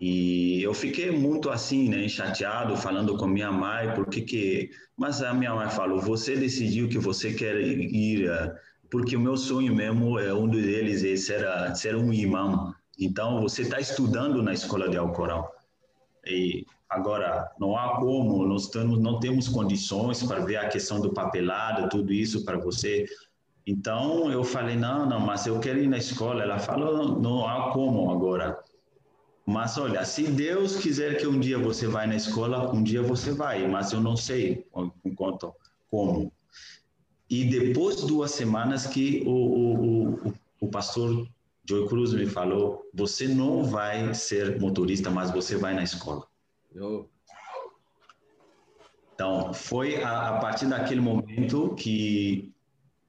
[0.00, 4.70] E eu fiquei muito assim, né, chateado, falando com minha mãe, porque que...
[4.96, 8.54] Mas a minha mãe falou, você decidiu que você quer ir, eh,
[8.90, 12.72] porque o meu sonho mesmo, é um deles, é ser, ser um imã.
[12.98, 15.46] Então, você está estudando na escola de Alcorão.
[16.26, 21.12] E agora, não há como, nós temos, não temos condições para ver a questão do
[21.12, 23.04] papelado, tudo isso para você.
[23.66, 26.42] Então, eu falei, não, não, mas eu quero ir na escola.
[26.42, 28.58] Ela falou, não há como agora.
[29.48, 33.32] Mas olha, se Deus quiser que um dia você vá na escola, um dia você
[33.32, 34.66] vai, mas eu não sei
[35.02, 35.54] enquanto
[35.90, 36.30] como.
[37.30, 41.26] E depois de duas semanas que o, o, o, o pastor
[41.66, 46.26] Joy Cruz me falou: você não vai ser motorista, mas você vai na escola.
[46.78, 47.06] Oh.
[49.14, 52.52] Então, foi a, a, partir daquele momento que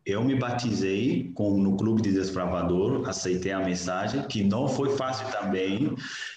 [0.09, 5.27] eu me batizei com, no Clube de Desbravador, aceitei a mensagem, que não foi fácil
[5.31, 5.95] também,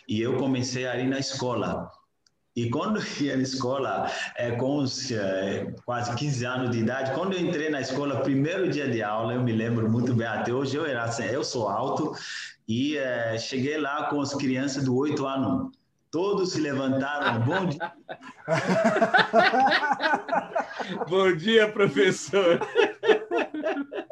[0.08, 1.90] e eu comecei a ir na escola.
[2.54, 7.12] E quando eu ia na escola, é, com os, é, quase 15 anos de idade,
[7.12, 10.52] quando eu entrei na escola, primeiro dia de aula, eu me lembro muito bem, até
[10.52, 12.14] hoje eu era assim, eu sou alto,
[12.68, 15.72] e é, cheguei lá com as crianças do 8 anos.
[16.11, 17.40] Todos se levantaram.
[17.40, 17.90] Bom dia.
[21.08, 22.61] Bom dia, professor.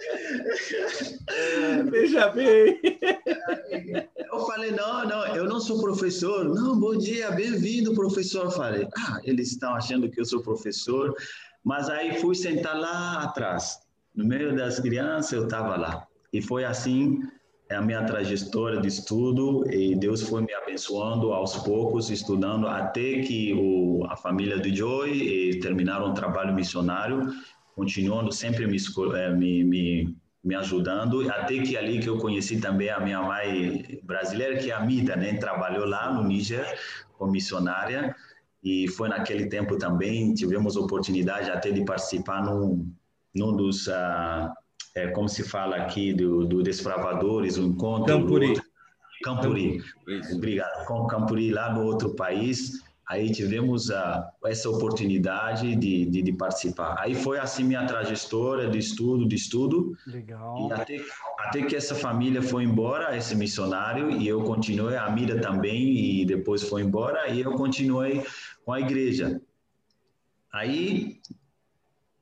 [1.91, 2.81] Veja bem.
[4.17, 6.45] Eu falei, não, não, eu não sou professor.
[6.45, 8.47] Não, bom dia, bem-vindo, professor.
[8.47, 11.15] Eu falei, ah, eles estão achando que eu sou professor.
[11.63, 13.79] Mas aí fui sentar lá atrás.
[14.15, 16.07] No meio das crianças, eu estava lá.
[16.33, 17.21] E foi assim
[17.71, 23.21] é a minha trajetória de estudo e Deus foi me abençoando aos poucos, estudando até
[23.21, 27.33] que o, a família do Joy terminaram o trabalho missionário
[27.81, 32.91] continuando sempre me, eh, me, me, me ajudando, até que ali que eu conheci também
[32.91, 35.39] a minha mãe brasileira, que é a Mida, né?
[35.39, 36.67] Trabalhou lá no Níger
[37.17, 38.15] como missionária,
[38.63, 42.87] e foi naquele tempo também, tivemos oportunidade até de participar num,
[43.35, 43.89] num dos,
[44.95, 48.15] é, como se fala aqui, do, do Desbravadores, o encontro...
[48.15, 48.61] Campuri.
[49.25, 49.79] Campuri.
[49.79, 50.35] Campuri.
[50.35, 50.85] Obrigado.
[50.87, 56.95] Com Campuri lá no outro país, aí tivemos a, essa oportunidade de, de, de, participar.
[56.97, 59.97] Aí foi assim minha trajetória de estudo, de estudo.
[60.07, 60.69] Legal.
[60.69, 61.01] E até,
[61.41, 66.25] até que essa família foi embora, esse missionário, e eu continuei, a Mira também, e
[66.25, 68.25] depois foi embora, e eu continuei
[68.65, 69.43] com a igreja.
[70.53, 71.21] Aí,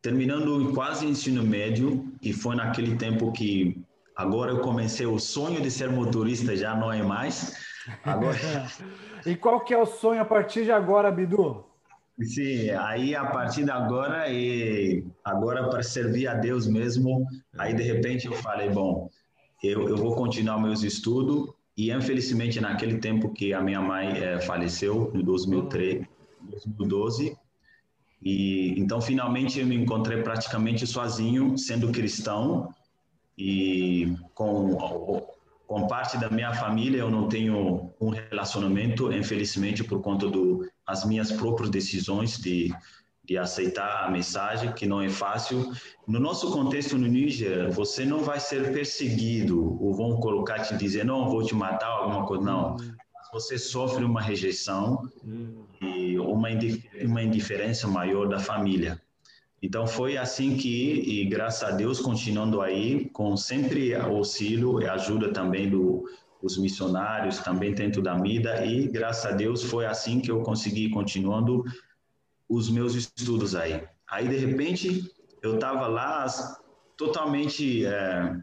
[0.00, 3.78] terminando quase ensino médio, e foi naquele tempo que
[4.16, 7.54] agora eu comecei o sonho de ser motorista, já não é mais,
[8.04, 8.36] Agora...
[9.28, 11.64] e qual que é o sonho a partir de agora, Bidu?
[12.20, 17.24] Sim, aí a partir de agora, e agora para servir a Deus mesmo,
[17.56, 19.08] aí de repente eu falei, bom,
[19.62, 24.40] eu, eu vou continuar meus estudos, e infelizmente naquele tempo que a minha mãe é,
[24.40, 26.04] faleceu, em 2003,
[26.40, 27.36] 2012,
[28.20, 32.74] e então finalmente eu me encontrei praticamente sozinho, sendo cristão,
[33.36, 35.24] e com
[35.68, 40.26] com parte da minha família eu não tenho um relacionamento, infelizmente, por conta
[40.86, 42.74] das minhas próprias decisões de,
[43.22, 45.70] de aceitar a mensagem, que não é fácil.
[46.06, 51.04] No nosso contexto no Níger, você não vai ser perseguido ou vão colocar te dizer,
[51.04, 52.76] não, vou te matar, alguma coisa, não.
[53.34, 55.02] Você sofre uma rejeição
[55.82, 56.48] e uma,
[57.04, 58.98] uma indiferença maior da família.
[59.60, 65.32] Então foi assim que, e graças a Deus, continuando aí, com sempre auxílio e ajuda
[65.32, 66.08] também do,
[66.40, 70.90] dos missionários, também dentro da MIDA, e graças a Deus foi assim que eu consegui
[70.90, 71.64] continuando
[72.48, 73.82] os meus estudos aí.
[74.08, 76.26] Aí, de repente, eu estava lá
[76.96, 78.36] totalmente é,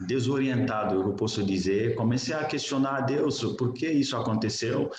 [0.00, 4.90] desorientado, eu posso dizer, comecei a questionar a Deus, por que isso aconteceu?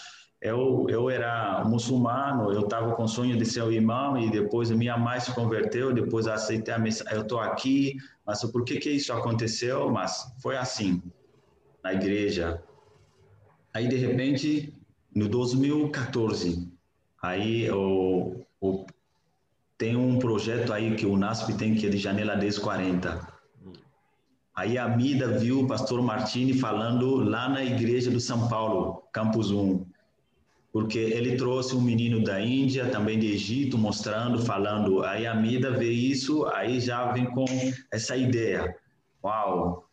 [0.46, 4.70] Eu, eu era muçulmano, eu estava com o sonho de ser o imã e depois
[4.70, 8.92] minha mãe se converteu, depois aceitei a mensagem, eu estou aqui, mas por que que
[8.92, 9.90] isso aconteceu?
[9.90, 11.02] Mas foi assim,
[11.84, 12.64] na igreja.
[13.74, 14.72] Aí, de repente,
[15.16, 16.72] no 2014,
[17.24, 18.86] aí o, o,
[19.80, 23.34] tem um projeto aí que o NASP tem que é de janela 1040.
[24.56, 29.50] Aí a Mida viu o pastor Martini falando lá na igreja do São Paulo, Campus
[29.50, 29.95] 1
[30.76, 35.06] porque ele trouxe um menino da Índia, também de Egito, mostrando, falando.
[35.06, 37.46] Aí a Mida vê isso, aí já vem com
[37.90, 38.76] essa ideia.
[39.24, 39.88] Uau,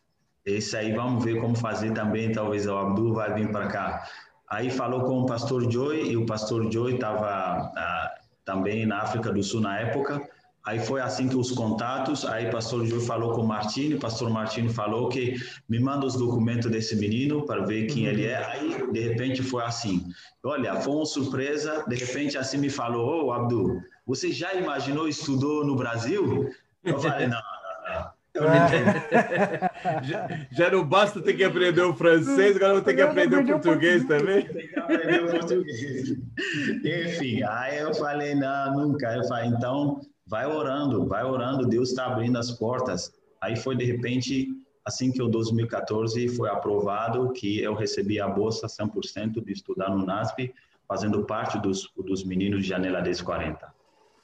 [0.45, 4.03] esse aí vamos ver como fazer também, talvez o Abdul vai vir para cá.
[4.49, 9.31] Aí falou com o pastor Joy, e o pastor Joy estava ah, também na África
[9.31, 10.21] do Sul na época,
[10.65, 13.99] Aí foi assim que os contatos, aí o pastor Júlio falou com o Martini, o
[13.99, 15.35] pastor Martini falou que
[15.67, 18.37] me manda os documentos desse menino para ver quem ele é.
[18.37, 20.05] Aí, de repente, foi assim.
[20.41, 25.05] Olha, foi uma surpresa, de repente assim me falou, ô oh, Abdu, você já imaginou,
[25.05, 26.49] estudou no Brasil?
[26.81, 28.13] Eu falei, não, não, não.
[30.03, 33.45] já, já, não basta ter que aprender o francês, agora vou ter que aprender o
[33.45, 34.45] português também.
[34.45, 36.09] Tem que aprender o português.
[37.13, 39.13] Enfim, aí eu falei, não, nunca.
[39.13, 40.01] Eu falei, então,
[40.33, 43.13] vai orando, vai orando, Deus está abrindo as portas.
[43.39, 44.47] Aí foi de repente,
[44.83, 50.03] assim que o 2014 foi aprovado, que eu recebi a bolsa 100% de estudar no
[50.03, 50.51] NASP,
[50.87, 53.71] fazendo parte dos, dos meninos de Janela 1040.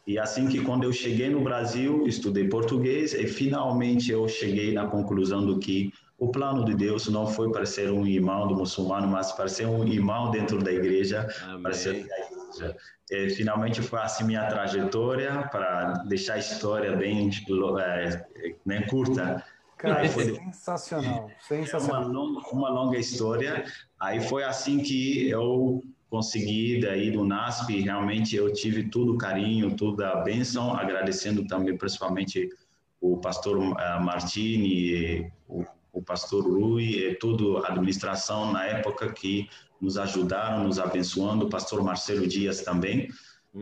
[0.07, 4.87] E assim que quando eu cheguei no Brasil, estudei português e finalmente eu cheguei na
[4.87, 9.07] conclusão do que o plano de Deus não foi para ser um irmão do muçulmano,
[9.07, 11.61] mas para ser um irmão dentro da igreja, Amém.
[11.61, 12.07] para ser
[12.49, 12.77] igreja.
[13.09, 17.29] E, finalmente foi assim minha trajetória para deixar a história bem
[17.79, 18.25] é,
[18.65, 19.43] né, curta.
[19.77, 22.03] Cara, foi, sensacional, sensacional.
[22.03, 23.63] É uma longa, uma longa história.
[23.99, 29.75] Aí foi assim que eu consegui daí do NASP, realmente eu tive todo o carinho,
[29.75, 32.49] toda a bênção, agradecendo também principalmente
[32.99, 39.49] o pastor uh, Martini, o, o pastor Rui e toda a administração na época que
[39.81, 43.07] nos ajudaram, nos abençoando, o pastor Marcelo Dias também.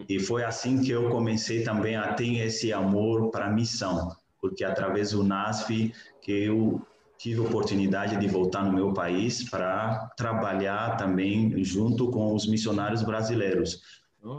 [0.10, 4.64] E foi assim que eu comecei também a ter esse amor para a missão, porque
[4.64, 6.82] através do NASP que eu
[7.18, 13.02] tive a oportunidade de voltar no meu país para trabalhar também junto com os missionários
[13.02, 13.82] brasileiros.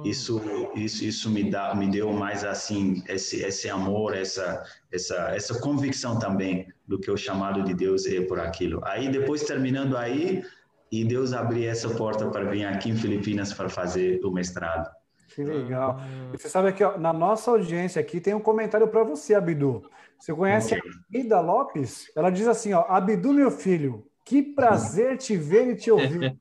[0.04, 0.40] Isso,
[0.74, 4.62] isso, isso me dá, me deu mais assim esse, esse amor, essa,
[4.92, 8.80] essa, essa convicção também do que o chamado de Deus é por aquilo.
[8.84, 10.42] Aí depois terminando aí
[10.90, 14.90] e Deus abrir essa porta para vir aqui em Filipinas para fazer o mestrado.
[15.34, 15.98] Que legal.
[16.00, 16.30] Ah.
[16.32, 19.88] Você sabe que na nossa audiência aqui tem um comentário para você, Abdu.
[20.18, 20.80] Você conhece a
[21.12, 22.10] Ida Lopes?
[22.16, 26.36] Ela diz assim, ó, Abdu, meu filho, que prazer te ver e te ouvir.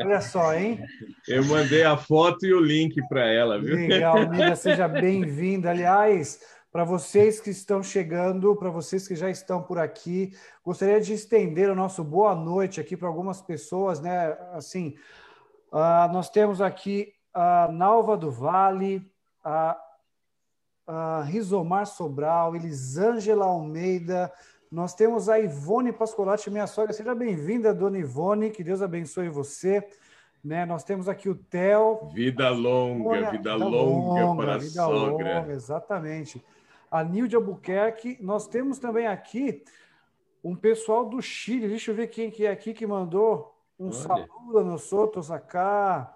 [0.00, 0.82] Olha só, hein?
[1.28, 3.76] Eu mandei a foto e o link para ela, viu?
[3.76, 5.68] Legal, amiga, seja bem-vinda.
[5.68, 6.40] Aliás,
[6.72, 10.32] para vocês que estão chegando, para vocês que já estão por aqui,
[10.64, 14.34] gostaria de estender o nosso boa noite aqui para algumas pessoas, né?
[14.54, 14.96] Assim,
[15.70, 19.06] uh, nós temos aqui a Nalva do Vale,
[19.44, 19.78] a
[20.86, 24.32] a Rizomar Sobral, Elisângela Almeida,
[24.70, 26.92] nós temos a Ivone Pascolati, minha sogra.
[26.92, 29.86] Seja bem-vinda, dona Ivone, que Deus abençoe você.
[30.42, 30.66] Né?
[30.66, 32.08] Nós temos aqui o Theo.
[32.12, 35.40] Vida longa, vida, vida longa, longa, para vida a sogra.
[35.40, 36.44] Longa, exatamente.
[36.90, 38.18] A Nilde Albuquerque.
[38.20, 39.62] Nós temos também aqui
[40.42, 41.68] um pessoal do Chile.
[41.68, 43.94] Deixa eu ver quem que é aqui que mandou um Olha.
[43.94, 46.12] saludo a nosotros acá.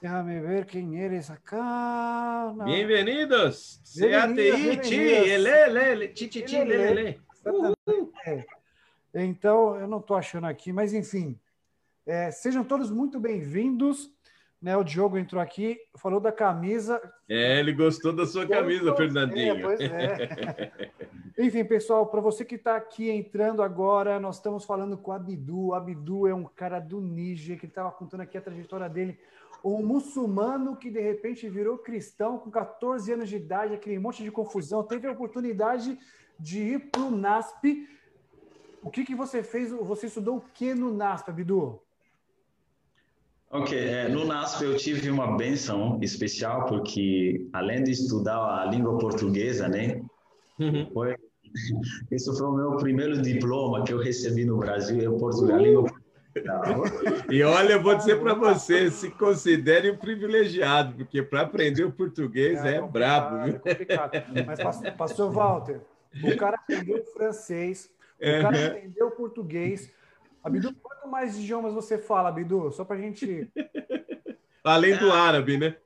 [0.00, 2.52] Déjame ver quién eres acá.
[2.54, 2.64] No.
[2.64, 3.80] Bienvenidos.
[3.98, 8.46] CATI, Chi, ele, chi, chi, chi, lele.
[9.14, 11.38] Então, eu não estou achando aqui, mas enfim.
[12.06, 14.12] É, sejam todos muito bem-vindos.
[14.60, 16.98] Né, o Diogo entrou aqui, falou da camisa.
[17.28, 19.56] É, ele gostou da sua camisa, gostou, Fernandinho.
[19.56, 20.90] É, pois é.
[21.38, 25.66] Enfim, pessoal, para você que está aqui entrando agora, nós estamos falando com o Abdu.
[25.66, 29.18] O Abdu é um cara do Níger, que estava contando aqui a trajetória dele
[29.64, 34.30] um muçulmano que de repente virou cristão com 14 anos de idade, aquele monte de
[34.30, 35.98] confusão, teve a oportunidade
[36.38, 37.88] de ir para o NASP.
[38.82, 39.70] O que, que você fez?
[39.70, 41.80] Você estudou o que no NASP, Abdu?
[43.50, 48.98] Ok, é, no NASP eu tive uma benção especial, porque além de estudar a língua
[48.98, 50.02] portuguesa, né,
[50.58, 50.90] uhum.
[50.92, 51.16] foi,
[52.10, 55.62] isso foi o meu primeiro diploma que eu recebi no Brasil em Portugal, uhum.
[55.62, 56.04] língua
[57.30, 61.92] e olha, eu vou dizer para você, se considere um privilegiado, porque para aprender o
[61.92, 63.44] português é, é brabo.
[63.44, 63.60] Viu?
[63.64, 65.80] É Mas, pastor Walter,
[66.22, 69.90] o cara aprendeu o francês, o cara aprendeu o português.
[70.42, 72.70] Abidu, quanto mais idiomas você fala, Abidu?
[72.70, 73.50] Só para a gente...
[74.62, 75.76] Além do árabe, né?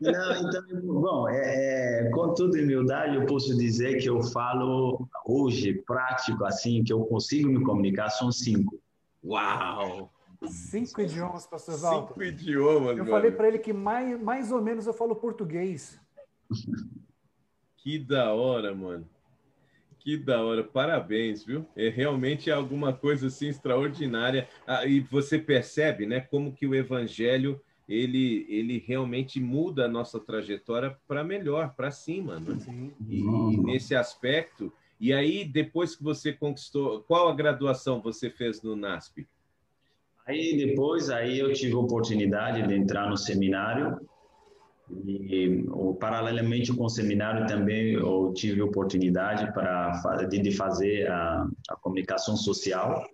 [0.00, 0.62] Não, então,
[1.00, 6.84] bom, é, é, com toda humildade, eu posso dizer que eu falo hoje, prático, assim,
[6.84, 8.80] que eu consigo me comunicar, são cinco.
[9.24, 10.12] Uau!
[10.46, 12.08] Cinco idiomas, pastor Walter.
[12.08, 16.00] Cinco idiomas, Eu falei para ele que mais, mais ou menos eu falo português.
[17.78, 19.08] Que da hora, mano.
[20.02, 20.64] Que da hora.
[20.64, 21.64] Parabéns, viu?
[21.76, 24.48] É realmente alguma coisa assim extraordinária.
[24.66, 30.18] Ah, e você percebe, né, como que o evangelho ele, ele realmente muda a nossa
[30.18, 32.58] trajetória para melhor, para cima, né?
[32.58, 32.92] Sim.
[33.08, 38.62] E, e nesse aspecto, e aí, depois que você conquistou, qual a graduação você fez
[38.62, 39.26] no NASP?
[40.26, 43.98] Aí depois, aí eu tive a oportunidade de entrar no seminário
[44.90, 45.64] e
[45.98, 51.76] paralelamente com o seminário também eu tive a oportunidade para de, de fazer a, a,
[51.76, 53.06] comunicação social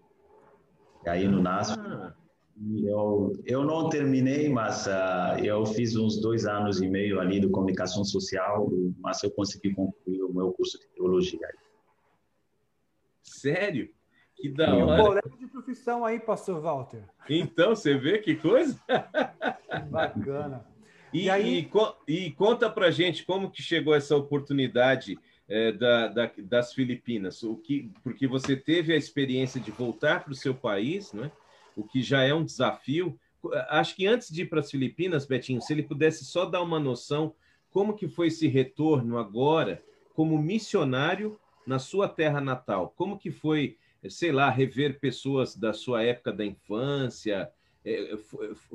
[1.06, 1.78] aí no NASP.
[2.82, 7.48] Eu, eu não terminei, mas uh, eu fiz uns dois anos e meio ali de
[7.48, 11.48] comunicação social, mas eu consegui concluir o meu curso de teologia.
[13.22, 13.88] Sério?
[14.34, 15.02] Que da hora.
[15.02, 17.04] Um colégio de profissão aí, pastor Walter.
[17.28, 18.76] Então, você vê que coisa?
[19.90, 20.66] Bacana.
[21.12, 21.70] E, e, aí...
[22.06, 27.42] e, e conta pra gente como que chegou essa oportunidade é, da, da, das Filipinas,
[27.42, 31.30] o que, porque você teve a experiência de voltar para o seu país, né?
[31.74, 33.18] o que já é um desafio.
[33.70, 36.78] Acho que antes de ir para as Filipinas, Betinho, se ele pudesse só dar uma
[36.78, 37.34] noção
[37.70, 39.82] como que foi esse retorno agora
[40.14, 42.92] como missionário na sua terra natal.
[42.96, 43.76] Como que foi
[44.08, 47.50] sei lá, rever pessoas da sua época da infância?
[47.84, 48.16] É,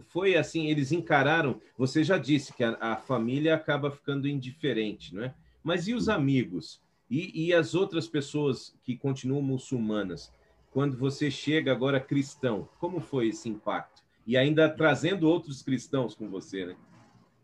[0.07, 1.59] foi assim, eles encararam.
[1.77, 5.33] Você já disse que a, a família acaba ficando indiferente, não é?
[5.63, 6.81] Mas e os amigos?
[7.09, 10.31] E, e as outras pessoas que continuam muçulmanas?
[10.71, 14.01] Quando você chega agora cristão, como foi esse impacto?
[14.25, 16.75] E ainda trazendo outros cristãos com você, né?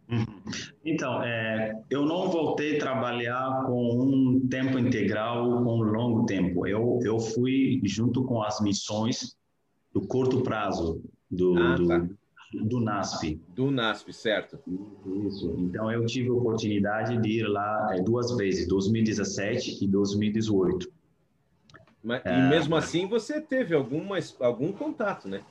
[0.84, 6.66] Então, é, eu não voltei a trabalhar com um tempo integral, com um longo tempo.
[6.66, 9.38] Eu, eu fui junto com as missões
[9.94, 12.08] do curto prazo, do, ah, do, tá.
[12.54, 13.42] do, NASP.
[13.56, 14.60] Do NASP, certo.
[15.28, 15.56] Isso.
[15.60, 20.92] Então, eu tive a oportunidade de ir lá é, duas vezes, 2017 e 2018.
[22.04, 25.42] Mas, é, e mesmo assim, você teve alguma, algum contato, né?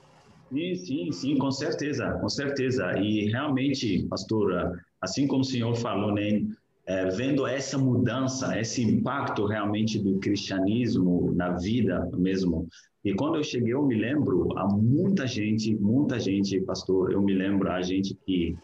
[0.51, 2.97] Sim, sim, sim, com certeza, com certeza.
[2.97, 6.41] E realmente, pastora, assim como o senhor falou, né,
[6.89, 12.67] é, vendo essa mudança, esse impacto realmente do cristianismo na vida mesmo.
[13.05, 17.31] E quando eu cheguei, eu me lembro, há muita gente, muita gente, pastor, eu me
[17.31, 18.57] lembro, a gente que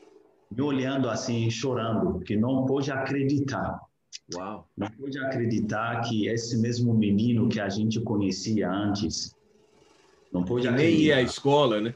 [0.52, 3.80] me olhando assim, chorando, que não pôde acreditar.
[4.34, 4.68] Uau.
[4.76, 9.36] Não pôde acreditar que esse mesmo menino que a gente conhecia antes,
[10.34, 11.94] não pôde nem ir à escola, né?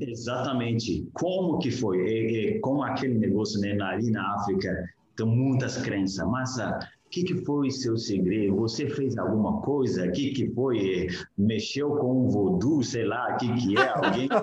[0.00, 1.08] Exatamente.
[1.12, 2.00] Como que foi?
[2.00, 4.68] É, é, como aquele negócio né, ali na África,
[5.16, 6.78] tem muitas crenças, mas o
[7.10, 8.56] que, que foi seu segredo?
[8.56, 10.06] Você fez alguma coisa?
[10.06, 11.08] O que, que foi?
[11.38, 13.88] Mexeu com o voodoo, sei lá, o que, que é?
[13.88, 14.28] Alguém...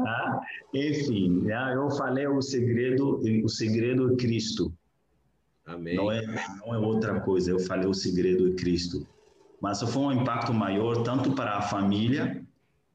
[0.00, 0.40] ah,
[0.74, 4.72] enfim, ah, eu falei o segredo, o segredo é Cristo.
[5.66, 5.96] Amém.
[5.96, 6.22] Não é,
[6.58, 9.06] não é outra coisa, eu falei o segredo é Cristo.
[9.60, 12.45] Mas foi um impacto maior tanto para a família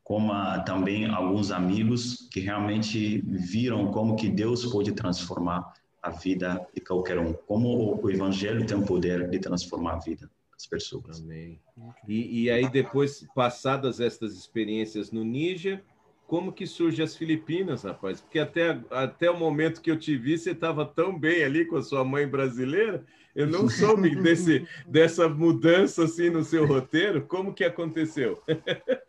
[0.04, 6.68] como a, também alguns amigos que realmente viram como que Deus pode transformar a vida
[6.74, 11.22] de qualquer um, como o evangelho tem o poder de transformar a vida das pessoas.
[11.22, 11.60] Amém.
[12.08, 15.84] E, e aí depois passadas estas experiências no Níger,
[16.28, 18.22] como que surge as Filipinas, rapaz?
[18.22, 21.76] Porque até, até o momento que eu te vi, você estava tão bem ali com
[21.76, 23.06] a sua mãe brasileira,
[23.36, 27.22] eu não soube desse, dessa mudança assim no seu roteiro.
[27.24, 28.42] Como que aconteceu?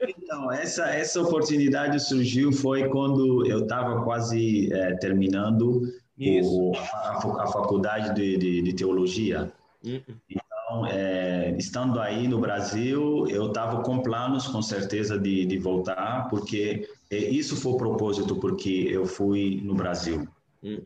[0.01, 5.83] Então, essa, essa oportunidade surgiu foi quando eu estava quase é, terminando
[6.19, 9.53] o, a, a, faculdade de, de, de teologia.
[9.85, 10.01] Uhum.
[10.31, 16.29] Então, é, estando aí no Brasil, eu estava com planos, com certeza, de, de voltar,
[16.31, 20.27] porque é, isso foi o propósito porque eu fui no Brasil.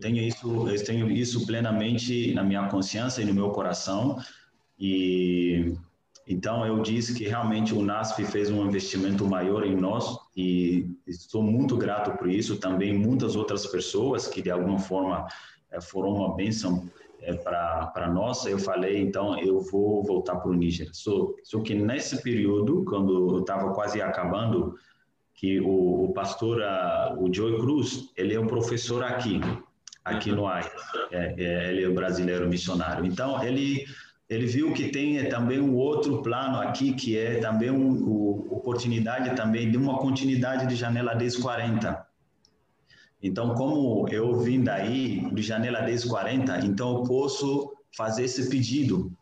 [0.00, 4.18] Tenho isso, eu tenho isso plenamente na minha consciência e no meu coração.
[4.78, 5.76] E
[6.26, 11.42] então eu disse que realmente o NASP fez um investimento maior em nós e estou
[11.42, 12.58] muito grato por isso.
[12.58, 15.26] Também muitas outras pessoas que de alguma forma
[15.70, 20.54] eh, foram uma bênção é, para nós, eu falei, então eu vou voltar para o
[20.54, 20.90] Níger.
[20.92, 24.74] Só, só que nesse período, quando eu estava quase acabando,
[25.36, 29.40] que o, o pastor, a, o Joey Cruz, ele é um professor aqui,
[30.04, 30.68] aqui no AI.
[31.12, 33.04] É, é, ele é um brasileiro missionário.
[33.04, 33.84] Então, ele
[34.28, 39.36] ele viu que tem também um outro plano aqui, que é também uma um, oportunidade
[39.36, 42.04] também de uma continuidade de Janela 1040.
[43.22, 49.12] Então, como eu vim daí, de janela 1040, então eu posso fazer esse pedido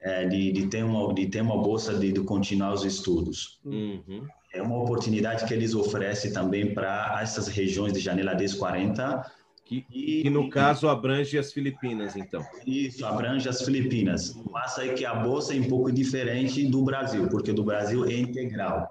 [0.00, 3.60] é, de, de, ter uma, de ter uma bolsa de, de continuar os estudos.
[3.64, 4.26] Uhum.
[4.52, 9.30] É uma oportunidade que eles oferecem também para essas regiões de janela 1040.
[9.64, 12.44] Que, e, que no caso abrange as Filipinas, então.
[12.66, 14.34] Isso, abrange as Filipinas.
[14.50, 18.14] Mas aí que a bolsa é um pouco diferente do Brasil, porque do Brasil é
[18.14, 18.88] integral.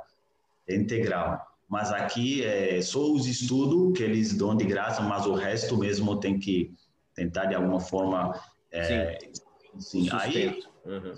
[0.65, 1.45] É integral.
[1.67, 6.17] Mas aqui é só os estudos que eles dão de graça, mas o resto mesmo
[6.19, 6.73] tem que
[7.13, 8.39] tentar de alguma forma.
[8.71, 9.19] É,
[9.77, 10.05] sim.
[10.05, 10.09] sim.
[10.13, 11.13] Aí, uhum.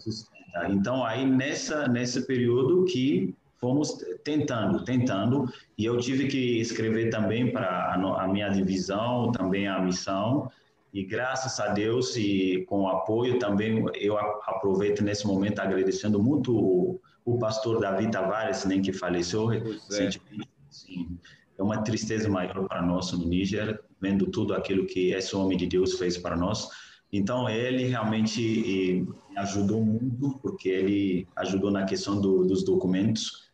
[0.72, 5.46] Então, aí nessa, nesse período que fomos tentando, tentando,
[5.78, 10.50] e eu tive que escrever também para a, a minha divisão, também a missão,
[10.92, 17.00] e graças a Deus e com o apoio também, eu aproveito nesse momento agradecendo muito
[17.24, 19.60] o pastor Davi Tavares, nem que faleceu é.
[19.60, 20.50] recentemente.
[20.70, 21.18] Sim,
[21.58, 25.68] é uma tristeza maior para nós no Níger, vendo tudo aquilo que esse homem de
[25.68, 26.68] Deus fez para nós.
[27.14, 33.51] Então, ele realmente me ajudou muito, porque ele ajudou na questão do, dos documentos.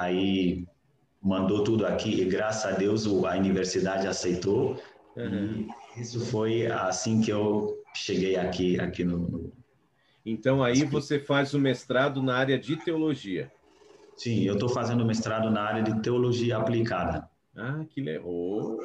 [0.00, 0.64] Aí,
[1.22, 4.80] mandou tudo aqui, e graças a Deus a universidade aceitou.
[5.16, 5.68] Uhum.
[5.96, 9.52] E isso foi assim que eu cheguei aqui, aqui no,
[10.24, 13.50] então aí você faz o mestrado na área de teologia.
[14.16, 17.28] Sim, eu estou fazendo mestrado na área de teologia aplicada.
[17.56, 18.78] Ah, que legal.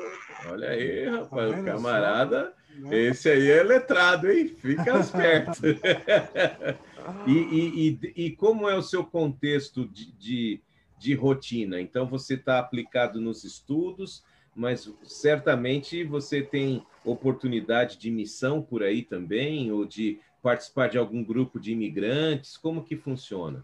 [0.49, 2.53] Olha aí, rapaz, o camarada.
[2.77, 2.97] Né?
[2.97, 4.47] Esse aí é letrado, hein?
[4.47, 5.61] Fica esperto.
[7.27, 10.61] e, e, e, e, como é o seu contexto de, de,
[11.05, 11.79] de rotina?
[11.79, 14.23] Então, você está aplicado nos estudos,
[14.55, 21.23] mas certamente você tem oportunidade de missão por aí também, ou de participar de algum
[21.23, 22.57] grupo de imigrantes?
[22.57, 23.63] Como que funciona?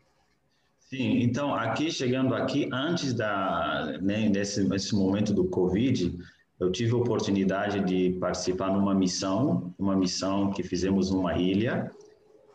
[0.77, 6.19] Sim, então aqui chegando aqui antes da né, nesse, nesse momento do Covid,
[6.59, 11.91] eu tive a oportunidade de participar numa missão, uma missão que fizemos numa ilha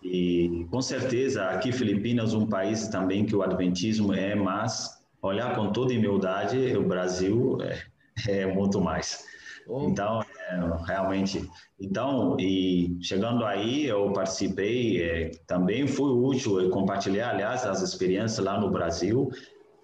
[0.06, 5.72] e com certeza aqui Filipinas um país também que o adventismo é, mas olhar com
[5.72, 7.82] toda humildade o Brasil é,
[8.42, 9.24] é muito mais.
[9.68, 11.50] Então, é, realmente,
[11.80, 18.44] então, e chegando aí, eu participei, é, também fui útil, eu compartilhei, aliás, as experiências
[18.44, 19.28] lá no Brasil,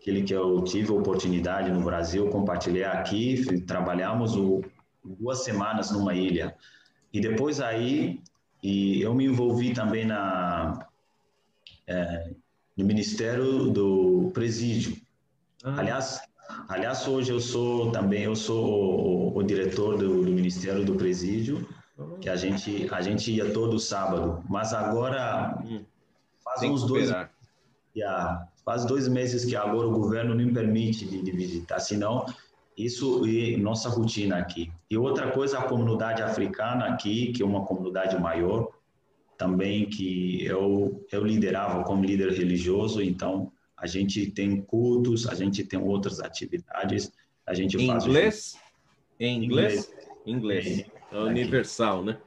[0.00, 4.62] aquele que eu tive a oportunidade no Brasil, compartilhei aqui, trabalhamos o,
[5.04, 6.54] duas semanas numa ilha.
[7.12, 8.20] E depois aí,
[8.62, 10.86] e eu me envolvi também na,
[11.86, 12.30] é,
[12.76, 14.96] no Ministério do Presídio.
[15.64, 15.78] Ah.
[15.78, 16.20] Aliás,
[16.68, 21.66] Aliás, hoje eu sou também eu sou o, o diretor do, do, Ministério do Presídio,
[22.20, 25.84] que a gente a gente ia todo sábado, mas agora hum,
[26.42, 27.12] faz Tem uns dois
[27.96, 32.26] yeah, faz dois meses que agora o governo não permite de, de visitar, senão
[32.76, 34.72] isso é nossa rotina aqui.
[34.90, 38.70] E outra coisa, a comunidade africana aqui, que é uma comunidade maior,
[39.36, 45.64] também que eu eu liderava como líder religioso, então a gente tem cultos, a gente
[45.64, 47.12] tem outras atividades,
[47.46, 48.04] a gente em faz...
[48.04, 48.58] Inglês?
[49.18, 49.92] Em inglês?
[50.24, 50.66] Inglês.
[50.66, 50.90] inglês.
[51.10, 52.18] É universal, né?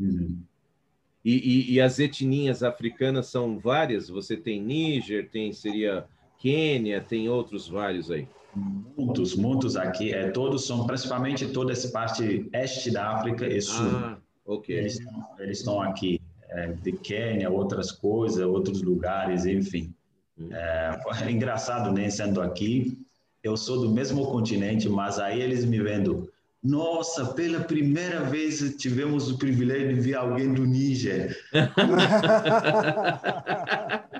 [0.00, 0.38] Uhum.
[1.24, 4.08] E, e, e, as etnias africanas são várias?
[4.08, 6.06] Você tem Níger, tem, seria
[6.38, 8.28] Quênia, tem outros vários aí?
[8.54, 10.14] Muitos, muitos aqui.
[10.14, 13.86] É, todos são, principalmente toda essa parte este da África e sul.
[13.86, 14.74] Ah, ok.
[14.74, 14.98] Eles,
[15.38, 16.20] eles estão aqui.
[16.48, 19.92] É, de Quênia, outras coisas, outros lugares, enfim.
[20.50, 22.08] É, é engraçado, né?
[22.08, 22.96] Sendo aqui,
[23.42, 26.30] eu sou do mesmo continente, mas aí eles me vendo.
[26.62, 31.36] Nossa, pela primeira vez tivemos o privilégio de ver alguém do Níger.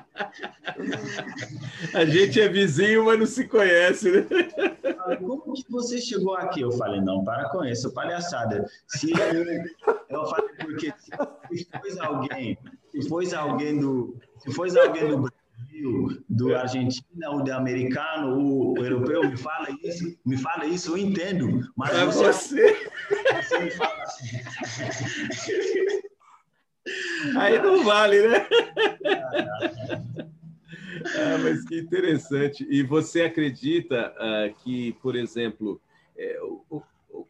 [1.94, 4.26] A gente é vizinho, mas não se conhece, né?
[5.18, 6.60] Como que você chegou aqui?
[6.60, 8.66] Eu falei, não, para com isso, palhaçada.
[8.86, 9.44] Se eu,
[10.08, 11.10] eu falei, porque se
[11.70, 12.58] fosse alguém,
[12.90, 15.28] se fosse alguém do, se fosse alguém do
[16.28, 21.60] do Argentina, o de americano, o, europeu, me fala isso, me fala isso, eu entendo.
[21.76, 22.90] Mas é você, você.
[23.42, 24.26] você me fala assim.
[27.36, 28.46] Aí não vale, né?
[31.18, 32.66] Ah, mas que interessante.
[32.68, 35.80] E você acredita uh, que, por exemplo,
[36.16, 36.38] é,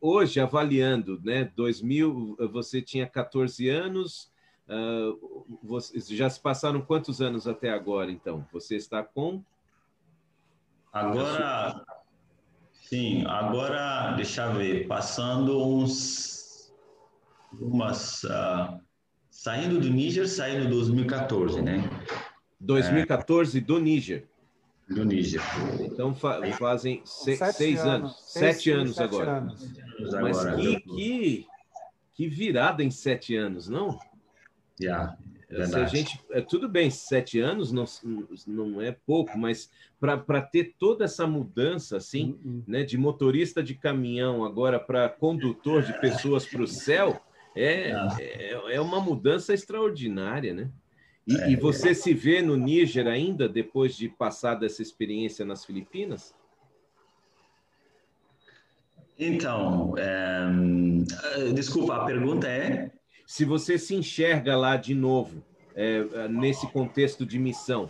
[0.00, 4.30] hoje avaliando, né, 2000, você tinha 14 anos,
[4.68, 8.44] Uh, você, já se passaram quantos anos até agora, então?
[8.52, 9.40] Você está com?
[10.92, 11.84] Agora,
[12.72, 16.74] sim, agora, deixa eu ver, passando uns,
[17.52, 18.80] umas, uh,
[19.36, 21.84] saindo do Níger, saindo 2014, né?
[22.58, 24.26] 2014 é, do Níger.
[24.88, 25.42] Do Níger.
[25.80, 28.16] Então fa fazem se, seis anos, anos.
[28.24, 29.36] Seis, sete, anos, sete agora.
[29.36, 29.70] anos
[30.22, 30.56] Mas agora.
[30.56, 31.46] Que, que,
[32.14, 33.98] que virada em sete anos, não?
[34.80, 35.18] Yeah,
[35.50, 37.84] Se a gente, é, tudo bem, sete anos não,
[38.46, 39.70] não é pouco, mas
[40.00, 42.62] para ter toda essa mudança assim, uh -uh.
[42.66, 47.22] né, de motorista de caminhão agora para condutor de pessoas para o céu,
[47.56, 50.70] é, é, é, uma mudança extraordinária, né?
[51.26, 55.64] E, é, e você se vê no Níger ainda depois de passar dessa experiência nas
[55.64, 56.34] Filipinas?
[59.18, 62.90] Então, é, desculpa, a pergunta é
[63.26, 65.42] se você se enxerga lá de novo,
[65.74, 67.88] é, é, nesse contexto de missão?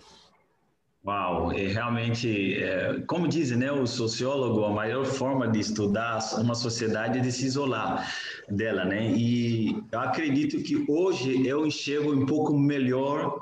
[1.06, 6.54] Uau, é realmente, é, como dizem, né, o sociólogo, a maior forma de estudar uma
[6.54, 8.12] sociedade é de se isolar
[8.48, 9.12] dela, né?
[9.12, 13.40] E eu acredito que hoje eu enxergo um pouco melhor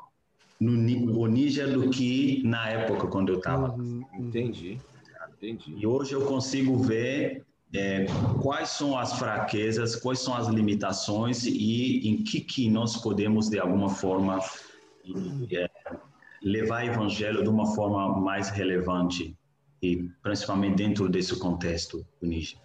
[0.61, 0.73] no
[1.19, 3.73] o Níger do que na época quando eu estava.
[3.73, 4.29] Uhum, uhum.
[4.29, 4.79] Entendi,
[5.35, 5.75] entendi.
[5.79, 8.05] E hoje eu consigo ver é,
[8.43, 13.59] quais são as fraquezas, quais são as limitações e em que, que nós podemos, de
[13.59, 14.39] alguma forma,
[15.51, 15.71] é,
[16.45, 19.35] levar o evangelho de uma forma mais relevante
[19.83, 22.59] e principalmente dentro desse contexto do Níger.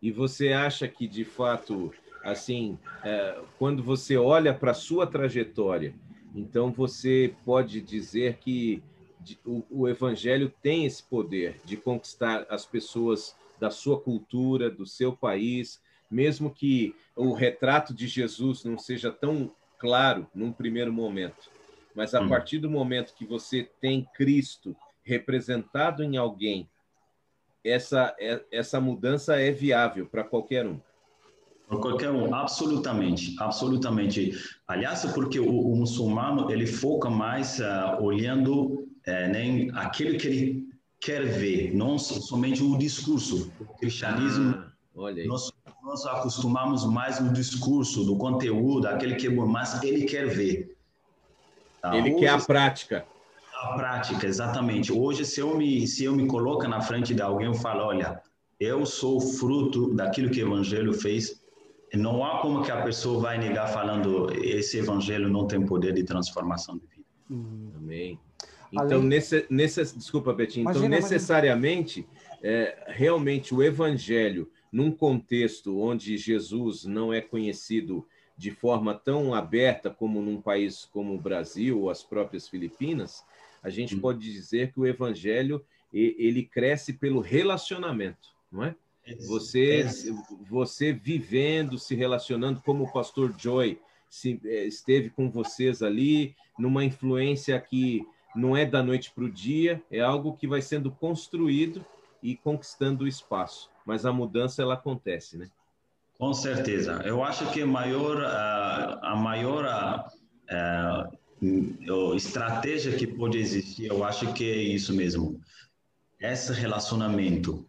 [0.00, 1.90] E você acha que, de fato,
[2.22, 5.94] assim, é, quando você olha para a sua trajetória,
[6.34, 8.82] então você pode dizer que
[9.70, 15.80] o, evangelho tem esse poder de conquistar as pessoas da sua cultura, do seu país,
[16.10, 21.50] mesmo que o retrato de Jesus não seja tão claro num primeiro momento,
[21.94, 22.28] mas a hum.
[22.28, 26.68] partir do momento que você tem Cristo representado em alguém,
[27.64, 30.78] essa, é, essa mudança é viável para qualquer um.
[31.66, 34.32] Para qualquer um, absolutamente, absolutamente.
[34.68, 40.68] Aliás, porque o, o muçulmano ele foca mais uh, olhando uh, nem aquilo que ele
[41.00, 43.52] quer ver, não somente o discurso.
[43.60, 44.72] O cristianismo, ah,
[45.26, 45.50] nós,
[45.82, 50.73] nós acostumamos mais no discurso, do conteúdo, aquele que é bom, mas ele quer ver.
[51.84, 51.94] Tá?
[51.94, 53.04] Ele Hoje, quer a prática.
[53.52, 54.90] A prática, exatamente.
[54.90, 58.22] Hoje, se eu me se eu me coloco na frente de alguém, eu falo, olha,
[58.58, 61.44] eu sou fruto daquilo que o Evangelho fez
[61.92, 66.02] não há como que a pessoa vai negar falando esse evangelho não tem poder de
[66.02, 67.06] transformação de vida.
[67.30, 67.70] Hum.
[67.76, 68.18] Amém.
[68.72, 69.02] Então, Além...
[69.08, 70.62] nesse, nesse, desculpa, Betinho.
[70.62, 72.08] Então, imagina, necessariamente,
[72.42, 78.04] é, realmente o evangelho, num contexto onde Jesus não é conhecido
[78.36, 83.24] de forma tão aberta como num país como o Brasil ou as próprias Filipinas,
[83.62, 84.00] a gente hum.
[84.00, 88.74] pode dizer que o evangelho ele cresce pelo relacionamento, não é?
[89.26, 89.90] Você, é.
[90.48, 93.78] você vivendo, se relacionando como o pastor Joy
[94.08, 99.30] se, é, esteve com vocês ali, numa influência que não é da noite para o
[99.30, 101.84] dia, é algo que vai sendo construído
[102.22, 103.70] e conquistando o espaço.
[103.84, 105.50] Mas a mudança ela acontece, né?
[106.18, 107.02] Com certeza.
[107.04, 110.10] Eu acho que a maior, a maior a,
[110.50, 115.40] a, a estratégia que pode existir, eu acho que é isso mesmo.
[116.20, 117.66] Esse relacionamento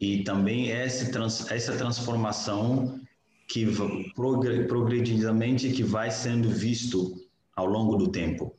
[0.00, 3.00] e também essa, trans, essa transformação
[3.48, 3.66] que
[4.14, 7.14] progressivamente que vai sendo visto
[7.54, 8.54] ao longo do tempo.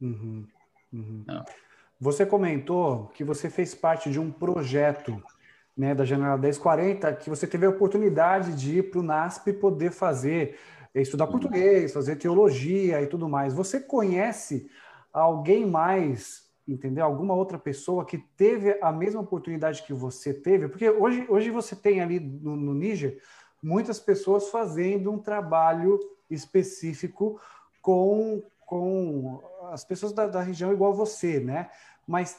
[0.00, 0.46] Uhum,
[0.92, 1.24] uhum.
[1.28, 1.44] É.
[2.00, 5.22] Você comentou que você fez parte de um projeto
[5.80, 9.90] né, da Janela 1040, que você teve a oportunidade de ir para o NASP poder
[9.90, 10.58] fazer,
[10.94, 11.30] estudar uhum.
[11.30, 13.54] português, fazer teologia e tudo mais.
[13.54, 14.70] Você conhece
[15.10, 17.04] alguém mais entendeu?
[17.04, 21.74] Alguma outra pessoa que teve a mesma oportunidade que você teve, porque hoje, hoje você
[21.74, 23.18] tem ali no, no Níger
[23.60, 25.98] muitas pessoas fazendo um trabalho
[26.30, 27.40] específico
[27.82, 31.70] com, com as pessoas da, da região igual você, né?
[32.06, 32.38] Mas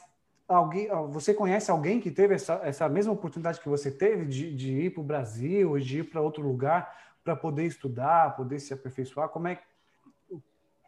[0.54, 4.72] alguém, você conhece alguém que teve essa, essa mesma oportunidade que você teve de, de
[4.72, 9.28] ir para o Brasil, de ir para outro lugar para poder estudar, poder se aperfeiçoar?
[9.28, 9.62] Como é que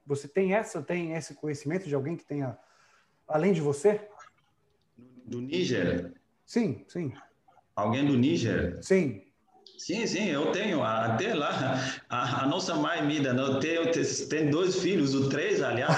[0.06, 2.58] você tem essa, tem esse conhecimento de alguém que tenha
[3.26, 4.08] além de você?
[5.24, 6.12] Do Níger?
[6.44, 7.12] Sim, sim.
[7.74, 8.82] Alguém do Níger?
[8.82, 9.23] Sim.
[9.86, 10.82] Sim, sim, eu tenho.
[10.82, 11.78] Até lá,
[12.08, 13.32] a, a nossa mãe dá.
[13.32, 13.82] Eu tenho,
[14.30, 15.94] tenho dois filhos, o três, aliás.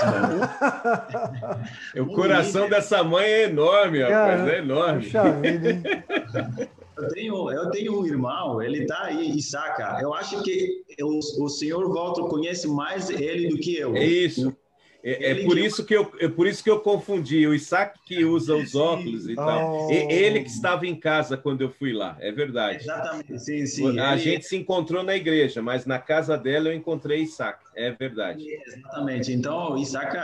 [1.96, 5.04] o coração dessa mãe é enorme, rapaz, é enorme.
[5.04, 6.68] Puxa vida?
[6.96, 9.82] Eu tenho, eu tenho um irmão, ele está aí, Isaac.
[10.02, 13.94] Eu acho que o, o senhor Walter conhece mais ele do que eu.
[13.94, 14.50] É isso.
[15.08, 17.46] É, é por, isso que eu, é por isso que eu confundi.
[17.46, 19.86] O Isaac que usa os óculos e tal.
[19.86, 19.92] Oh.
[19.92, 22.82] Ele que estava em casa quando eu fui lá, é verdade.
[22.82, 24.00] Exatamente, sim, sim.
[24.00, 24.20] A ele...
[24.20, 28.44] gente se encontrou na igreja, mas na casa dela eu encontrei Isaac, é verdade.
[28.66, 29.32] Exatamente.
[29.32, 30.16] Então, Isaac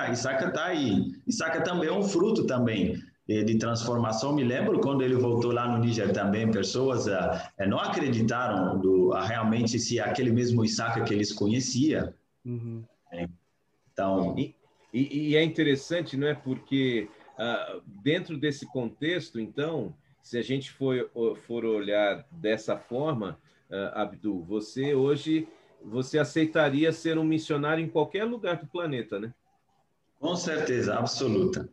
[0.42, 1.12] está aí.
[1.28, 4.34] Isaac também é um fruto também de, de, transformação.
[4.34, 9.20] Me lembro quando ele voltou lá no Níger também, pessoas uh, não acreditaram do, uh,
[9.20, 12.12] realmente se aquele mesmo Isaac que eles conheciam.
[12.44, 12.82] Uhum.
[13.92, 14.34] Então...
[14.36, 14.60] E
[14.92, 16.34] e, e é interessante, não é?
[16.34, 21.10] Porque uh, dentro desse contexto, então, se a gente for,
[21.46, 23.38] for olhar dessa forma,
[23.70, 25.48] uh, Abdu, você hoje
[25.84, 29.34] você aceitaria ser um missionário em qualquer lugar do planeta, né?
[30.20, 31.68] Com certeza, absoluta.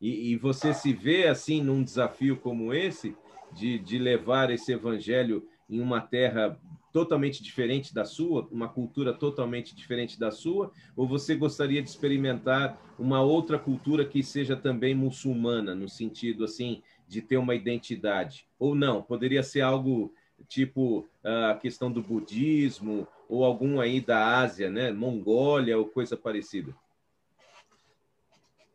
[0.00, 3.16] E, e você se vê assim num desafio como esse
[3.52, 6.58] de, de levar esse evangelho em uma terra
[6.96, 12.80] totalmente diferente da sua, uma cultura totalmente diferente da sua, ou você gostaria de experimentar
[12.98, 18.46] uma outra cultura que seja também muçulmana, no sentido assim de ter uma identidade?
[18.58, 19.02] Ou não?
[19.02, 20.10] Poderia ser algo
[20.48, 26.74] tipo a questão do budismo ou algum aí da Ásia, né, Mongólia ou coisa parecida.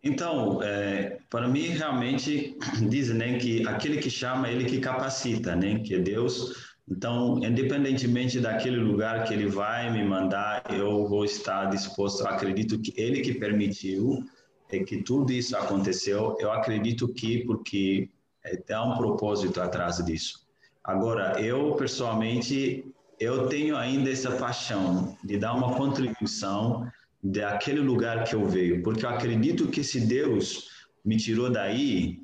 [0.03, 2.55] Então, é, para mim realmente
[2.87, 8.41] dizem né, que aquele que chama, ele que capacita, né, que é Deus então, independentemente
[8.41, 12.27] daquele lugar que ele vai me mandar, eu vou estar disposto.
[12.27, 14.25] Acredito que ele que permitiu
[14.69, 16.35] que tudo isso aconteceu.
[16.37, 18.09] Eu acredito que porque
[18.67, 20.45] tem um propósito atrás disso.
[20.83, 22.83] Agora, eu pessoalmente
[23.17, 26.91] eu tenho ainda essa paixão de dar uma contribuição
[27.23, 30.67] daquele lugar que eu veio, porque eu acredito que se Deus
[31.05, 32.20] me tirou daí,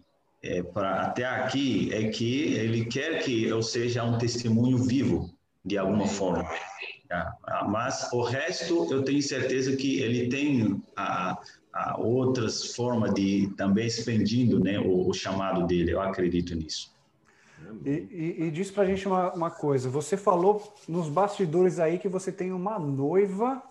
[0.47, 5.29] é, até aqui é que ele quer que eu seja um testemunho vivo
[5.63, 6.49] de alguma forma.
[7.09, 11.37] Ah, mas o resto eu tenho certeza que ele tem a,
[11.73, 15.91] a outras formas de também expandindo né, o, o, chamado dele.
[15.91, 16.95] Eu acredito nisso.
[17.85, 19.89] E, e, e diz para a gente uma, uma coisa.
[19.89, 23.61] Você falou nos bastidores aí que você tem uma noiva,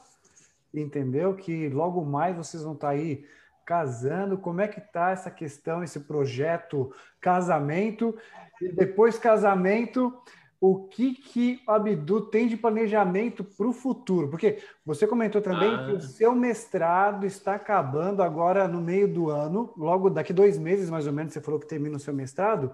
[0.74, 1.34] entendeu?
[1.34, 3.24] Que logo mais vocês vão estar tá aí
[3.66, 4.38] casando.
[4.38, 8.16] Como é que tá essa questão, esse projeto casamento?
[8.62, 10.16] E depois casamento,
[10.60, 14.28] o que que o Abdu tem de planejamento para o futuro?
[14.28, 15.84] Porque você comentou também ah.
[15.84, 20.88] que o seu mestrado está acabando agora no meio do ano, logo daqui dois meses
[20.88, 22.72] mais ou menos, você falou que termina o seu mestrado.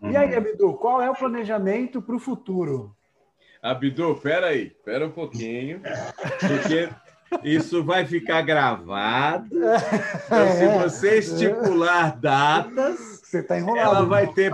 [0.00, 0.10] Uhum.
[0.10, 0.38] E aí, uhum.
[0.38, 2.96] Abdu, qual é o planejamento para o futuro?
[3.62, 5.80] Abdu, peraí, pera um pouquinho,
[6.40, 6.88] porque
[7.42, 9.48] isso vai ficar gravado.
[10.26, 13.96] Então, se você estipular datas, você está enrolado.
[13.96, 14.52] Ela vai ter,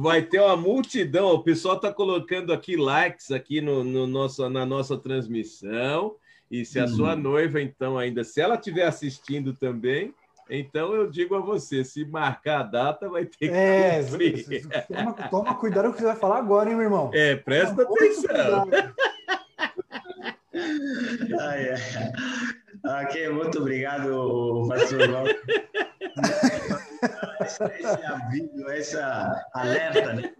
[0.00, 1.28] vai ter uma multidão.
[1.32, 6.14] O pessoal está colocando aqui likes aqui no, no nosso, na nossa transmissão.
[6.50, 6.88] E se a hum.
[6.88, 10.14] sua noiva, então, ainda, se ela estiver assistindo também,
[10.48, 14.66] então eu digo a você, se marcar a data, vai ter que é, cumprir.
[14.88, 17.10] Toma, toma cuidado com o que você vai falar agora, hein, meu irmão?
[17.12, 18.68] É, presta toma atenção.
[21.40, 23.04] Ai, ai.
[23.04, 25.00] Ok, muito obrigado, pastor
[27.42, 30.32] esse aviso, essa alerta, né?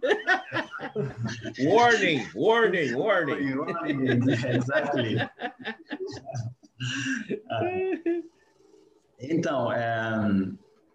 [1.65, 3.55] Warning, warning, warning.
[3.55, 5.17] warning, exactly.
[9.19, 10.11] Então, é,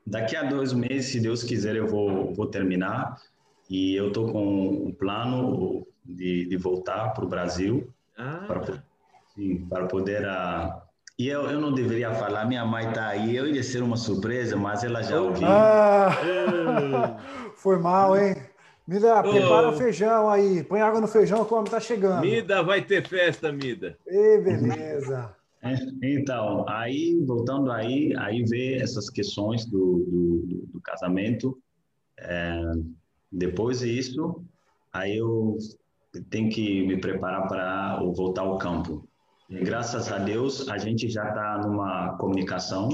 [0.07, 3.21] daqui a dois meses, se Deus quiser, eu vou, vou terminar.
[3.69, 8.45] E eu estou com um plano de, de voltar para o Brasil ah.
[8.47, 8.85] para,
[9.35, 10.85] sim, para poder a,
[11.17, 14.57] e eu, eu não deveria falar, minha mãe está aí, eu ia ser uma surpresa,
[14.57, 15.47] mas ela já ouviu.
[15.47, 16.11] Ah,
[17.55, 18.35] foi mal, hein?
[18.87, 22.21] Mida, prepara o feijão aí, põe água no feijão, que o homem está chegando.
[22.21, 23.97] Mida, vai ter festa, Mida.
[24.07, 25.35] E beleza.
[26.03, 31.59] Então, aí, voltando aí, aí vê essas questões do, do, do casamento.
[32.19, 32.61] É,
[33.33, 34.45] depois disso,
[34.93, 35.57] aí eu
[36.29, 39.09] tenho que me preparar para voltar ao campo.
[39.63, 42.89] Graças a Deus, a gente já está numa comunicação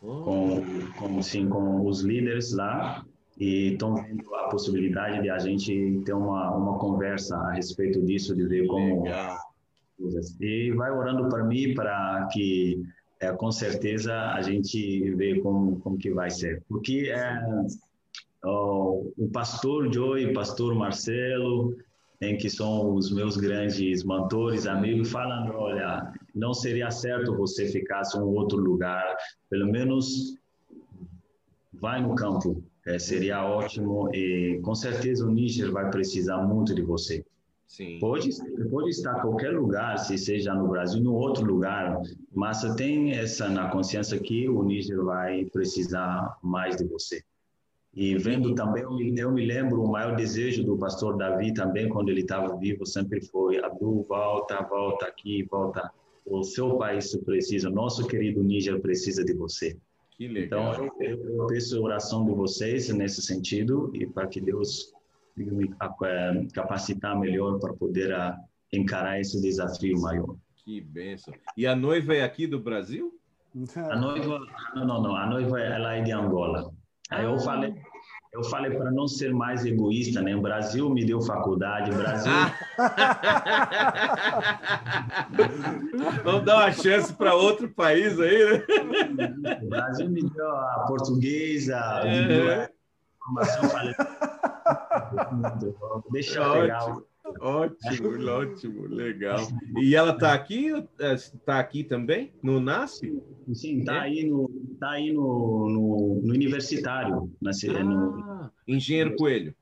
[0.00, 0.62] com,
[0.98, 3.04] com, sim, com os líderes lá
[3.38, 8.34] e estão vendo a possibilidade de a gente ter uma, uma conversa a respeito disso,
[8.34, 9.04] de ver como...
[10.40, 12.82] E vai orando para mim para que,
[13.20, 16.62] é, com certeza, a gente vê como, como que vai ser.
[16.68, 17.40] Porque é,
[18.44, 21.76] o, o pastor Joey, pastor Marcelo,
[22.24, 28.16] em que são os meus grandes mentores, amigos, falando, olha, não seria certo você ficasse
[28.16, 29.16] em um outro lugar,
[29.48, 30.36] pelo menos
[31.72, 36.82] vai no campo, é, seria ótimo e com certeza o Níger vai precisar muito de
[36.82, 37.24] você.
[37.66, 37.98] Sim.
[37.98, 38.28] Pode,
[38.70, 42.00] pode estar em qualquer lugar, se seja no Brasil, no outro lugar,
[42.32, 47.22] mas tem essa na consciência que o Níger vai precisar mais de você.
[47.96, 51.88] E vendo também, eu me, eu me lembro, o maior desejo do pastor Davi também,
[51.88, 55.90] quando ele estava vivo, sempre foi: Abdul, volta, volta aqui, volta.
[56.26, 59.76] O seu país precisa, nosso querido Níger precisa de você.
[60.16, 60.72] Que legal.
[60.72, 64.92] Então, eu, eu peço a oração de vocês nesse sentido e para que Deus
[65.36, 68.38] me eh, capacitar melhor para poder ah,
[68.72, 70.36] encarar esse desafio maior.
[70.64, 71.34] Que benção.
[71.56, 73.12] E a noiva é aqui do Brasil?
[73.76, 74.40] A noiva,
[74.74, 75.16] não, não, não.
[75.16, 76.72] A noiva ela é de Angola.
[77.10, 77.74] Aí eu falei,
[78.34, 80.34] eu falei para não ser mais egoísta, né?
[80.34, 82.32] O Brasil me deu faculdade, o Brasil.
[86.24, 88.64] Vamos dar uma chance para outro país aí,
[89.14, 89.32] né?
[89.62, 92.64] O Brasil me deu a portuguesa, é.
[92.64, 92.70] a
[93.24, 93.94] formação, falei.
[96.10, 96.96] Deixa eu pegar.
[97.40, 99.38] Ótimo, ótimo, legal.
[99.78, 103.18] E ela está aqui, está aqui também no NASP?
[103.54, 104.00] Sim, está é?
[104.00, 104.48] aí no,
[104.78, 109.54] tá aí no, no, no universitário, na, ah, no, Engenheiro Coelho.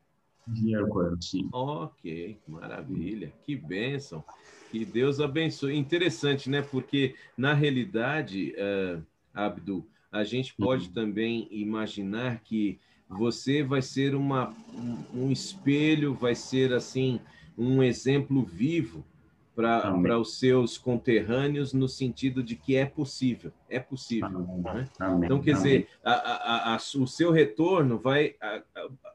[0.49, 1.49] Engenheiro Coelho, sim.
[1.53, 4.25] Ok, maravilha, que bênção.
[4.73, 5.77] Que Deus abençoe.
[5.77, 6.63] Interessante, né?
[6.63, 9.03] Porque na realidade, uh,
[9.33, 10.93] Abdu, a gente pode uhum.
[10.93, 17.21] também imaginar que você vai ser uma, um, um espelho, vai ser assim
[17.57, 19.05] um exemplo vivo
[19.55, 24.31] para os seus conterrâneos no sentido de que é possível, é possível.
[24.31, 24.89] Né?
[25.25, 28.35] Então, quer dizer, a, a, a, o seu retorno vai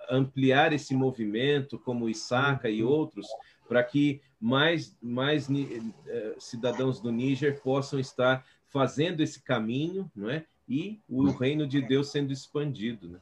[0.10, 3.28] ampliar esse movimento, como Isaka e outros,
[3.68, 10.46] para que mais, mais eh, cidadãos do Níger possam estar fazendo esse caminho, não é?
[10.70, 13.20] E o reino de Deus sendo expandido, né?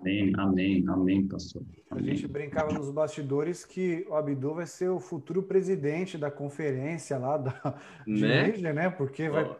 [0.00, 1.62] Amém, amém, amém, pastor.
[1.90, 2.04] Amém.
[2.04, 7.18] A gente brincava nos bastidores que o Abdu vai ser o futuro presidente da conferência
[7.18, 8.72] lá da de né?
[8.72, 8.90] Né?
[8.90, 9.56] Porque vai.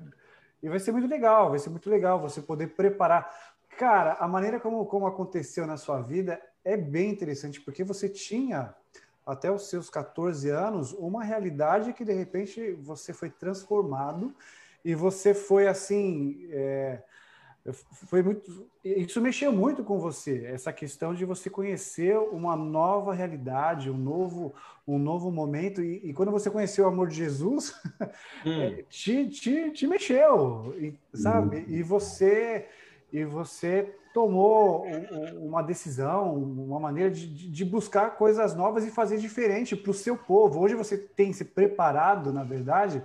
[0.63, 3.31] E vai ser muito legal, vai ser muito legal você poder preparar.
[3.77, 8.75] Cara, a maneira como, como aconteceu na sua vida é bem interessante, porque você tinha,
[9.25, 14.35] até os seus 14 anos, uma realidade que de repente você foi transformado
[14.85, 16.49] e você foi assim.
[16.51, 17.03] É,
[17.73, 23.91] foi muito isso mexeu muito com você essa questão de você conhecer uma nova realidade
[23.91, 24.55] um novo
[24.87, 27.75] um novo momento e, e quando você conheceu o amor de Jesus
[28.45, 28.61] hum.
[28.61, 30.75] É, te, te, te mexeu
[31.13, 31.65] sabe hum.
[31.69, 32.67] e você
[33.13, 34.85] e você tomou
[35.37, 40.17] uma decisão uma maneira de, de buscar coisas novas e fazer diferente para o seu
[40.17, 43.03] povo hoje você tem se preparado na verdade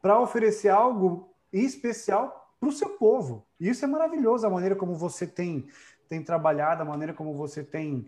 [0.00, 3.46] para oferecer algo especial para o seu povo.
[3.58, 5.66] E isso é maravilhoso, a maneira como você tem,
[6.08, 8.06] tem trabalhado, a maneira como você tem,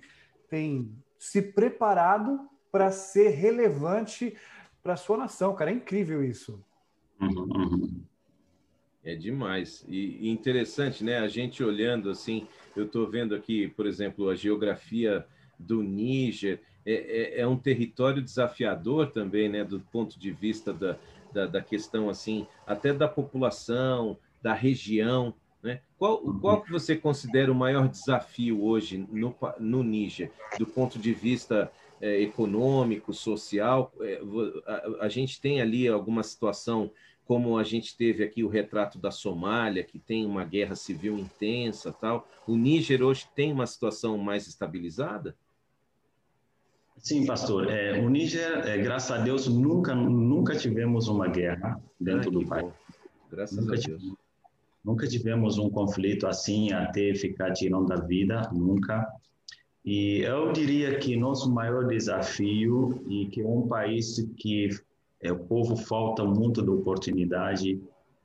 [0.49, 4.37] tem se preparado para ser relevante
[4.83, 5.71] para a sua nação, cara.
[5.71, 6.65] É incrível isso.
[7.21, 8.03] Uhum, uhum.
[9.03, 9.85] É demais.
[9.89, 11.19] E, e, interessante, né?
[11.19, 12.47] A gente olhando assim,
[12.77, 15.27] eu estou vendo aqui, por exemplo, a geografia
[15.59, 16.61] do Níger.
[16.85, 19.65] É, é, é, um território desafiador também, né?
[19.65, 20.99] Do ponto de vista da,
[21.33, 25.34] da, da questão, assim, até da população, da região.
[25.62, 25.80] Né?
[25.99, 31.12] Qual, qual que você considera o maior desafio hoje no, no Níger, do ponto de
[31.12, 31.70] vista
[32.01, 33.93] é, econômico, social?
[34.01, 34.20] É,
[34.66, 36.91] a, a, gente tem ali alguma situação,
[37.26, 41.93] como a gente teve aqui o retrato da Somália, que tem uma guerra civil intensa,
[41.93, 42.26] tal.
[42.47, 45.36] O Níger hoje tem uma situação mais estabilizada?
[46.97, 47.70] Sim, pastor.
[47.70, 52.47] É, o Níger, é, graças a Deus, nunca nunca tivemos uma guerra dentro ah, do
[52.47, 52.72] país.
[53.30, 53.84] Graças nunca a Deus.
[53.84, 54.20] Tivemos
[54.85, 59.07] Nunca tivemos um conflito assim até ficar tirando a vida, nunca.
[59.85, 64.68] E eu diria que nosso maior desafio e que é um país que
[65.22, 67.81] é, o povo falta muito de oportunidade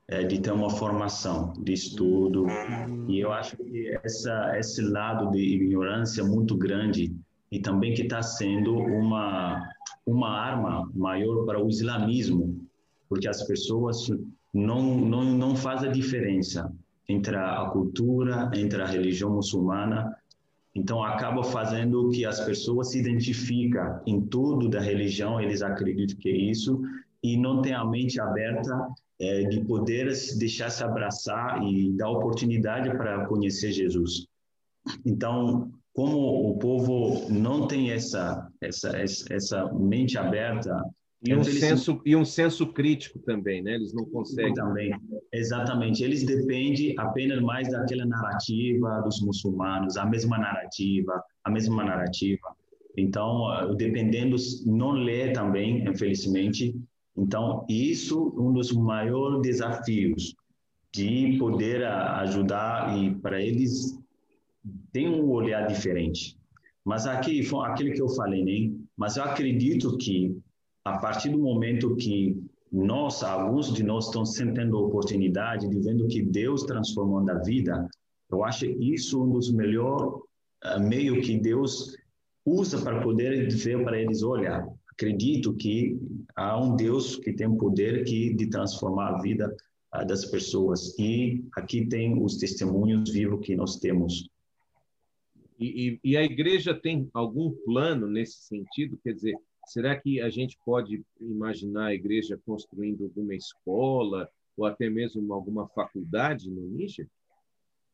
[0.08, 2.46] é, de ter uma formação de estudo
[3.08, 7.14] e eu acho que essa esse lado de ignorância muito grande
[7.50, 9.68] e também que está sendo uma
[10.06, 12.56] uma arma maior para o islamismo
[13.08, 14.08] porque as pessoas
[14.56, 16.72] não, não, não faz a diferença
[17.06, 20.16] entre a cultura, entre a religião muçulmana.
[20.74, 26.28] Então, acaba fazendo que as pessoas se identificam em tudo da religião, eles acreditam que
[26.28, 26.80] é isso,
[27.22, 28.88] e não tem a mente aberta
[29.20, 34.26] é, de poder deixar se abraçar e dar oportunidade para conhecer Jesus.
[35.04, 38.92] Então, como o povo não tem essa essa
[39.30, 40.84] essa mente aberta
[41.26, 43.74] e um, senso, e um senso crítico também, né?
[43.74, 44.54] Eles não conseguem.
[44.54, 44.92] Também,
[45.32, 46.02] exatamente.
[46.02, 52.54] Eles dependem apenas mais daquela narrativa dos muçulmanos, a mesma narrativa, a mesma narrativa.
[52.96, 56.74] Então, ah, dependendo, não lê também, infelizmente.
[57.16, 60.34] Então, isso é um dos maiores desafios
[60.92, 63.98] de poder ajudar e para eles
[64.92, 66.36] tem um olhar diferente.
[66.84, 68.74] Mas aqui, aquilo que eu falei, né?
[68.96, 70.38] Mas eu acredito que
[70.86, 76.06] a partir do momento que nós, alguns de nós estão sentindo a oportunidade de vendo
[76.06, 77.88] que Deus transformou na vida,
[78.30, 80.12] eu acho isso um dos melhores
[80.64, 81.96] uh, meios que Deus
[82.44, 85.98] usa para poder dizer para eles, olha, acredito que
[86.36, 89.56] há um Deus que tem poder que de transformar a vida
[89.92, 94.28] uh, das pessoas e aqui tem os testemunhos vivos que nós temos.
[95.58, 98.96] E, e, e a igreja tem algum plano nesse sentido?
[99.02, 99.34] Quer dizer,
[99.66, 105.66] Será que a gente pode imaginar a igreja construindo alguma escola ou até mesmo alguma
[105.68, 107.08] faculdade no Níger?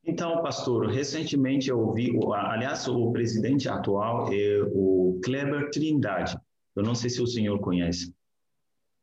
[0.05, 6.37] Então, pastor, recentemente eu ouvi, aliás, o presidente atual é o Kleber Trindade.
[6.77, 8.15] Eu não sei se o senhor conhece.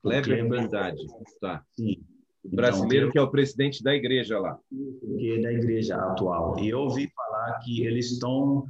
[0.03, 1.07] Kleber, Kleber Trindade,
[1.41, 1.65] tá.
[1.75, 2.03] Sim.
[2.43, 4.59] O brasileiro então, que é o presidente da igreja lá.
[5.17, 6.59] Que é da igreja atual.
[6.59, 8.65] E eu ouvi falar que eles estão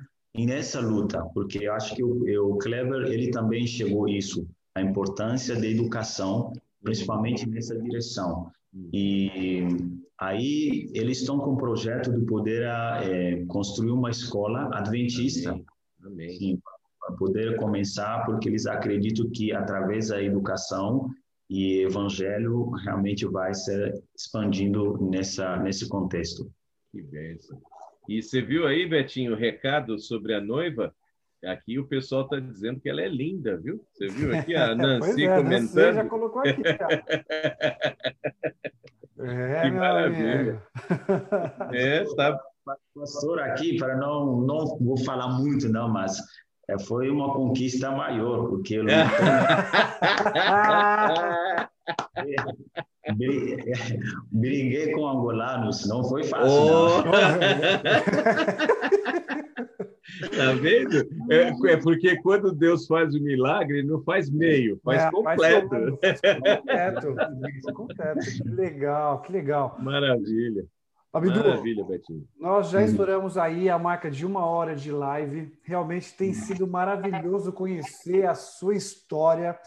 [0.46, 5.56] nessa luta, porque eu acho que o, o Clever ele também chegou isso, a importância
[5.56, 8.52] da educação, principalmente nessa direção.
[8.94, 9.68] E
[10.20, 15.60] aí eles estão com o projeto de poder é, construir uma escola adventista,
[16.04, 16.62] Amém.
[17.00, 21.10] para poder começar, porque eles acreditam que através da educação
[21.50, 26.52] e evangelho realmente vai ser expandindo nessa nesse contexto.
[26.92, 27.60] Que bênção.
[28.10, 30.92] E você viu aí, Betinho, o recado sobre a noiva?
[31.46, 33.86] Aqui o pessoal está dizendo que ela é linda, viu?
[33.94, 35.68] Você viu aqui a Nancy é, comentando?
[35.68, 37.06] Você já colocou aqui, cara.
[39.22, 40.64] É, que maravilha.
[41.74, 42.40] É, está
[42.96, 46.18] pastor aqui, para não, não vou falar muito, não, mas
[46.70, 48.86] é, foi uma conquista maior, porque eu
[54.32, 56.50] briguei com angolanos, não foi fácil.
[56.50, 57.04] Oh.
[60.36, 60.98] tá vendo?
[61.32, 66.00] É, é, porque quando Deus faz o milagre, não faz meio, faz é, completo.
[66.02, 67.16] Faz completo,
[67.74, 68.20] completo.
[68.20, 69.78] Que legal, que legal.
[69.80, 70.66] Maravilha.
[71.12, 72.24] Abdu, Maravilha, Betinho.
[72.40, 75.52] Nós já estouramos aí a marca de uma hora de live.
[75.64, 79.58] Realmente tem sido maravilhoso conhecer a sua história.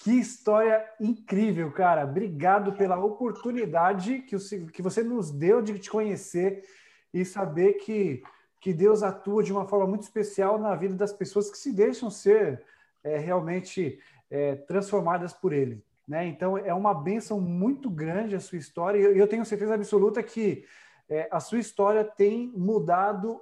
[0.00, 2.04] Que história incrível, cara.
[2.04, 4.34] Obrigado pela oportunidade que,
[4.72, 6.64] que você nos deu de te conhecer
[7.12, 8.22] e saber que,
[8.58, 12.08] que Deus atua de uma forma muito especial na vida das pessoas que se deixam
[12.08, 12.64] ser
[13.04, 15.84] é, realmente é, transformadas por Ele.
[16.08, 16.26] Né?
[16.28, 20.64] Então, é uma benção muito grande a sua história e eu tenho certeza absoluta que
[21.10, 23.38] é, a sua história tem mudado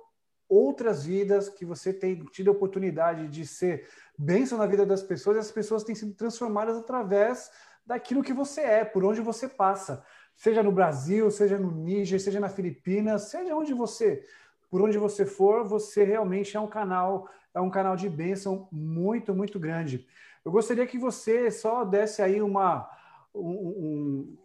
[0.48, 3.86] outras vidas, que você tem tido a oportunidade de ser
[4.16, 7.50] bênção na vida das pessoas, e as pessoas têm sido transformadas através
[7.84, 10.04] daquilo que você é, por onde você passa.
[10.36, 14.24] Seja no Brasil, seja no Níger, seja na Filipinas, seja onde você,
[14.70, 19.34] por onde você for, você realmente é um canal, é um canal de bênção muito,
[19.34, 20.06] muito grande.
[20.44, 22.88] Eu gostaria que você só desse aí uma,
[23.34, 24.36] um,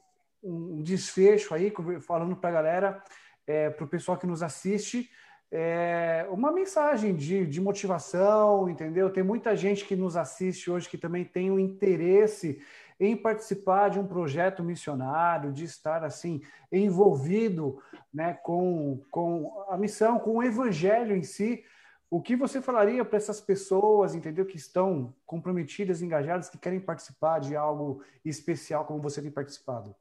[0.44, 3.04] um desfecho aí, falando para a galera,
[3.48, 5.10] é, para o pessoal que nos assiste,
[5.56, 9.12] é, uma mensagem de, de motivação, entendeu?
[9.12, 12.60] Tem muita gente que nos assiste hoje que também tem o um interesse
[13.00, 16.42] em participar de um projeto missionário, de estar assim
[16.72, 17.80] envolvido
[18.12, 21.64] né, com, com a missão, com o evangelho em si.
[22.10, 27.38] O que você falaria para essas pessoas, entendeu, que estão comprometidas, engajadas, que querem participar
[27.38, 29.96] de algo especial como você tem participado?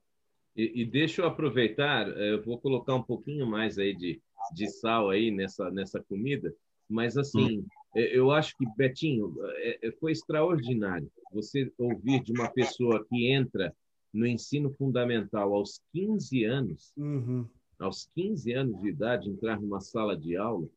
[0.57, 4.23] E, e deixa eu aproveitar, eh, eu vou colocar um pouquinho mais aí de,
[4.55, 6.55] de sal aí nessa, nessa comida,
[6.89, 7.67] mas assim, hum.
[7.95, 13.75] Eu acho que, Betinho, eh, foi extraordinário você ouvir de uma pessoa que entra
[14.13, 17.47] no ensino fundamental aos 15 anos, uhum.
[17.79, 20.69] aos 15 anos de idade, entrar numa sala de aula.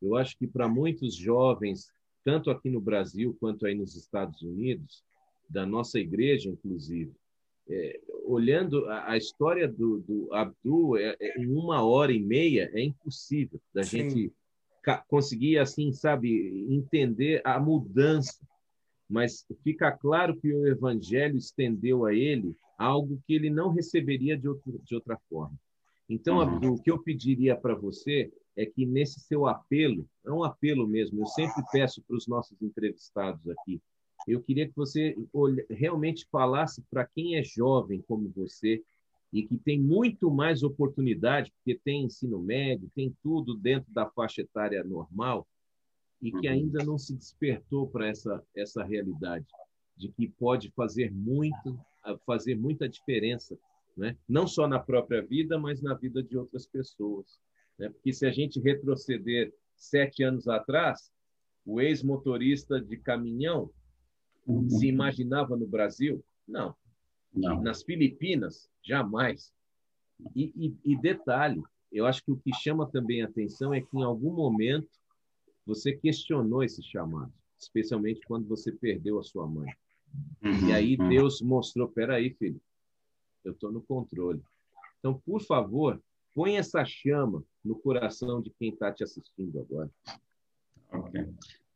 [0.00, 1.90] Eu acho que para muitos jovens,
[2.22, 5.02] tanto aqui no Brasil quanto aí nos Estados Unidos,
[5.48, 7.12] da nossa igreja, inclusive,
[7.68, 12.70] é, olhando a, a, história do, do Abdul é, é, em uma hora e meia
[12.72, 14.10] é impossível da Sim.
[14.10, 14.32] gente
[15.06, 18.36] conseguir assim sabe entender a mudança
[19.08, 24.48] mas fica claro que o evangelho estendeu a ele algo que ele não receberia de,
[24.48, 25.56] outro, de outra forma
[26.08, 26.42] então uhum.
[26.42, 30.86] Abdul, o que eu pediria para você é que nesse seu apelo é um apelo
[30.88, 33.80] mesmo eu sempre peço para os nossos entrevistados aqui
[34.26, 35.16] eu queria que você
[35.70, 38.82] realmente falasse para quem é jovem como você
[39.32, 44.42] e que tem muito mais oportunidade, porque tem ensino médio, tem tudo dentro da faixa
[44.42, 45.46] etária normal,
[46.20, 46.52] e que uhum.
[46.52, 49.46] ainda não se despertou para essa, essa realidade,
[49.96, 51.78] de que pode fazer muito,
[52.26, 53.58] fazer muita diferença,
[53.96, 54.16] né?
[54.28, 57.40] não só na própria vida, mas na vida de outras pessoas.
[57.78, 57.88] Né?
[57.88, 61.10] Porque se a gente retroceder sete anos atrás,
[61.64, 63.70] o ex-motorista de caminhão.
[64.68, 66.24] Se imaginava no Brasil?
[66.46, 66.74] Não.
[67.32, 67.62] Não.
[67.62, 69.52] Nas Filipinas, jamais.
[70.36, 73.96] E, e, e, detalhe, eu acho que o que chama também a atenção é que
[73.96, 74.88] em algum momento
[75.66, 79.72] você questionou esse chamado, especialmente quando você perdeu a sua mãe.
[80.42, 80.68] Uhum.
[80.68, 81.08] E aí uhum.
[81.08, 82.60] Deus mostrou, peraí, filho,
[83.44, 84.42] eu estou no controle.
[84.98, 86.00] Então, por favor,
[86.34, 89.90] põe essa chama no coração de quem está te assistindo agora.
[90.92, 91.28] Ok.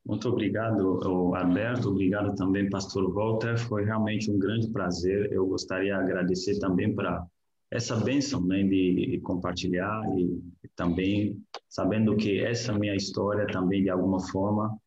[0.07, 1.91] Muito obrigado, Alberto.
[1.91, 3.59] Obrigado também, Pastor Walter.
[3.59, 5.33] Foi realmente um grande prazer.
[5.33, 7.27] Eu gostaria de agradecer também para
[7.73, 10.41] essa bênção né, de compartilhar e
[10.77, 14.79] também sabendo que essa minha história também de alguma forma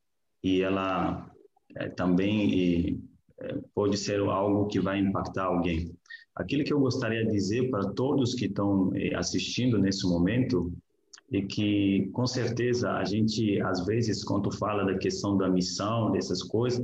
[0.41, 1.29] e ela
[1.75, 2.99] é, também e,
[3.41, 5.93] é, pode ser algo que vai impactar alguém.
[6.33, 10.71] Aquilo que eu gostaria de dizer para todos que estão é, assistindo nesse momento
[11.31, 16.41] e que com certeza a gente às vezes quando fala da questão da missão dessas
[16.41, 16.83] coisas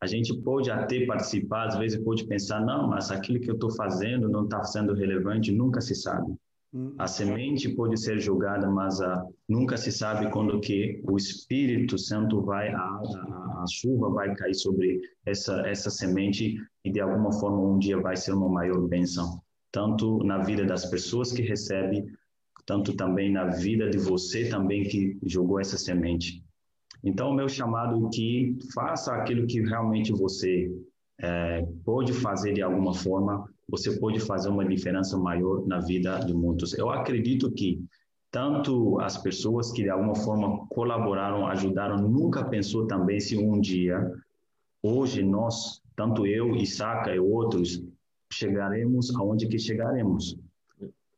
[0.00, 3.70] a gente pode até participar às vezes pode pensar não mas aquilo que eu estou
[3.70, 6.32] fazendo não está sendo relevante nunca se sabe
[6.72, 6.94] hum.
[6.98, 12.40] a semente pode ser jogada mas a, nunca se sabe quando que o Espírito Santo
[12.42, 17.60] vai a, a, a chuva vai cair sobre essa essa semente e de alguma forma
[17.60, 19.42] um dia vai ser uma maior bênção
[19.72, 22.06] tanto na vida das pessoas que recebem
[22.66, 26.42] tanto também na vida de você também que jogou essa semente.
[27.02, 30.70] Então, o meu chamado é que faça aquilo que realmente você
[31.20, 36.34] é, pode fazer de alguma forma, você pode fazer uma diferença maior na vida de
[36.34, 36.76] muitos.
[36.76, 37.82] Eu acredito que
[38.30, 44.10] tanto as pessoas que de alguma forma colaboraram, ajudaram, nunca pensou também se um dia,
[44.82, 47.82] hoje nós, tanto eu, Isaac e outros,
[48.32, 50.38] chegaremos aonde que chegaremos.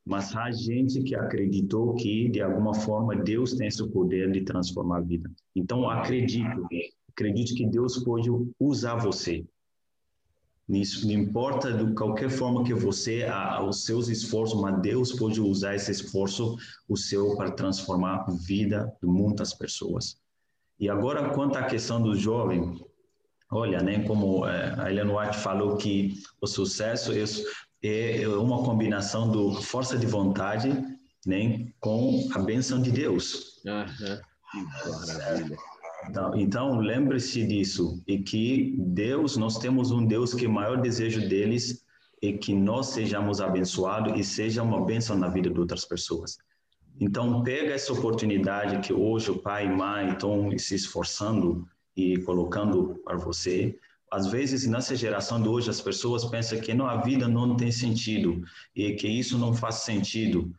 [0.05, 4.97] Mas há gente que acreditou que, de alguma forma, Deus tem esse poder de transformar
[4.97, 5.31] a vida.
[5.55, 6.67] Então, acredito,
[7.09, 9.45] acredito que Deus pode usar você.
[10.69, 13.25] Isso não importa de qualquer forma que você,
[13.67, 16.55] os seus esforços, mas Deus pode usar esse esforço,
[16.87, 20.17] o seu, para transformar a vida de muitas pessoas.
[20.79, 22.81] E agora, quanto à questão do jovem,
[23.51, 27.23] olha, né, como é, a Helena White falou que o sucesso é,
[27.83, 30.69] é uma combinação do força de vontade,
[31.25, 33.61] né, com a bênção de Deus.
[33.65, 34.19] Uhum.
[35.07, 35.57] Maravilha.
[36.09, 41.27] Então, então lembre-se disso e que Deus, nós temos um Deus que o maior desejo
[41.27, 41.83] deles
[42.21, 46.37] é que nós sejamos abençoados e seja uma bênção na vida de outras pessoas.
[46.99, 53.01] Então pega essa oportunidade que hoje o pai e mãe estão se esforçando e colocando
[53.03, 53.77] para você.
[54.13, 57.71] Às vezes nessa geração de hoje as pessoas pensam que não a vida não tem
[57.71, 58.43] sentido
[58.75, 60.53] e que isso não faz sentido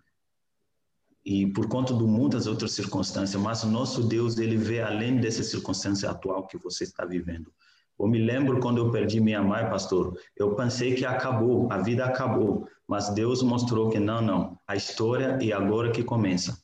[1.25, 5.43] e por conta de muitas outras circunstâncias, mas o nosso Deus, ele vê além dessa
[5.43, 7.51] circunstância atual que você está vivendo.
[7.99, 12.05] Eu me lembro quando eu perdi minha mãe, pastor, eu pensei que acabou, a vida
[12.05, 16.61] acabou, mas Deus mostrou que não, não, a história é agora que começa.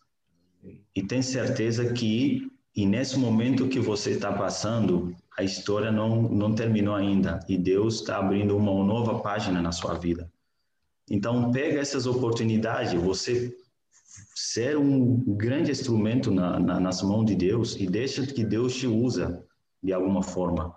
[0.94, 6.54] E tem certeza que, e nesse momento que você está passando, a história não, não
[6.54, 10.30] terminou ainda, e Deus está abrindo uma nova página na sua vida.
[11.10, 13.56] Então, pega essas oportunidades, você
[14.34, 18.86] ser um grande instrumento na, na, nas mãos de Deus e deixa que Deus te
[18.86, 19.42] usa
[19.82, 20.76] de alguma forma.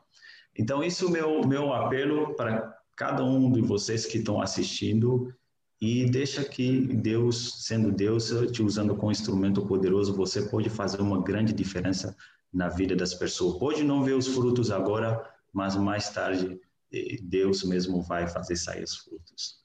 [0.57, 5.34] Então, isso é o meu, meu apelo para cada um de vocês que estão assistindo
[5.81, 11.22] e deixa que Deus, sendo Deus, te usando como instrumento poderoso, você pode fazer uma
[11.22, 12.15] grande diferença
[12.54, 13.58] na vida das pessoas.
[13.58, 16.60] Pode não ver os frutos agora, mas mais tarde
[16.94, 19.64] eh, Deus mesmo vai fazer sair os frutos.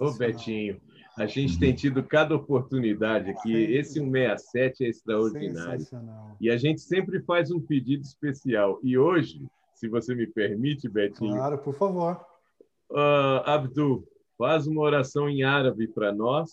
[0.00, 0.80] Ô Betinho,
[1.16, 3.52] a gente tem tido cada oportunidade aqui.
[3.52, 5.86] Esse 167 é extraordinário.
[6.40, 8.80] E a gente sempre faz um pedido especial.
[8.82, 11.36] E hoje, se você me permite, Betinho.
[11.36, 12.20] Claro, por favor.
[12.90, 14.06] Uh, Abdul,
[14.36, 16.50] faz uma oração em árabe para nós.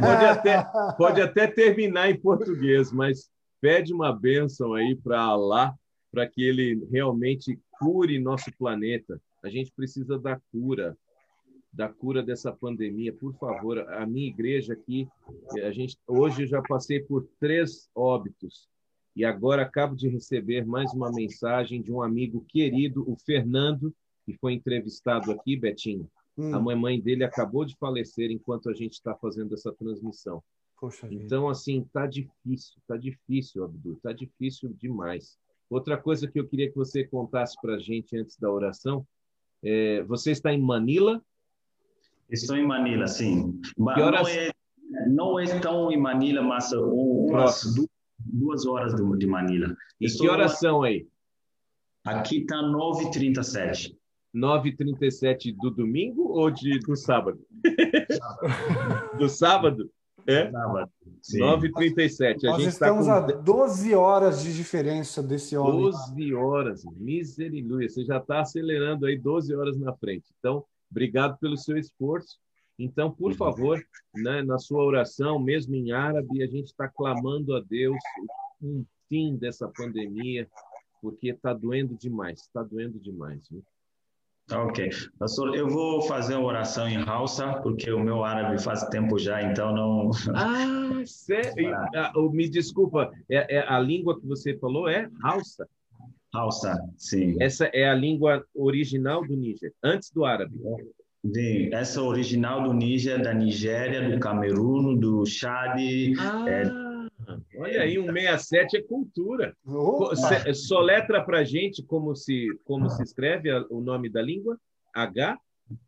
[0.00, 0.66] pode até,
[0.96, 3.30] pode até terminar em português, mas
[3.64, 5.74] pede uma bênção aí para Allah,
[6.12, 9.18] para que ele realmente cure nosso planeta.
[9.42, 10.94] A gente precisa da cura
[11.72, 13.78] da cura dessa pandemia, por favor.
[13.94, 15.08] A minha igreja aqui,
[15.64, 18.68] a gente hoje eu já passei por três óbitos
[19.16, 23.94] e agora acabo de receber mais uma mensagem de um amigo querido, o Fernando,
[24.26, 26.06] que foi entrevistado aqui, Betinho.
[26.36, 26.54] Hum.
[26.54, 30.42] A mamãe dele acabou de falecer enquanto a gente está fazendo essa transmissão.
[30.80, 31.52] Poxa então, vida.
[31.52, 35.38] assim, tá difícil, tá difícil, Abdu, tá difícil demais.
[35.70, 39.06] Outra coisa que eu queria que você contasse para a gente antes da oração,
[39.62, 41.22] é, você está em Manila,
[42.30, 43.60] Estou em Manila, sim.
[43.76, 44.50] Mas não, é,
[45.06, 47.88] não é tão em Manila, mas umas duas,
[48.18, 49.76] duas horas de Manila.
[50.00, 51.06] E Estou que horas são aí?
[52.04, 53.96] Aqui está 9h37.
[54.34, 57.38] 9h37 do domingo ou de, do sábado?
[59.18, 59.90] do sábado?
[60.26, 60.50] É?
[60.50, 60.90] Sábado.
[61.32, 62.42] 9h37.
[62.44, 63.32] Nós estamos tá com...
[63.32, 65.90] a 12 horas de diferença desse homem.
[65.90, 67.88] 12 horas, misericórdia.
[67.88, 70.32] Você já está acelerando aí 12 horas na frente.
[70.38, 70.64] Então,
[70.94, 72.38] Obrigado pelo seu esforço.
[72.78, 73.36] Então, por uhum.
[73.36, 73.84] favor,
[74.14, 77.98] né, na sua oração, mesmo em árabe, a gente está clamando a Deus
[78.62, 80.48] um fim dessa pandemia,
[81.02, 83.44] porque está doendo demais, está doendo demais.
[83.50, 83.64] Viu?
[84.46, 84.90] Tá ok.
[85.18, 89.42] Pastor, eu vou fazer uma oração em Hausa, porque o meu árabe faz tempo já,
[89.42, 90.10] então não.
[90.34, 91.72] Ah, sério?
[91.94, 95.66] Ah, me desculpa, é, é, a língua que você falou é Hausa?
[96.34, 97.36] Hausa, sim.
[97.40, 100.52] Essa é a língua original do Níger, antes do árabe.
[101.32, 105.78] Sim, essa é original do Níger, da Nigéria, do Camerun, do Chad.
[106.18, 106.83] Ah, é...
[107.56, 109.56] Olha aí, um 67 é cultura.
[109.66, 110.14] Opa.
[110.54, 114.58] Soletra para gente como se, como se escreve o nome da língua?
[114.94, 115.38] H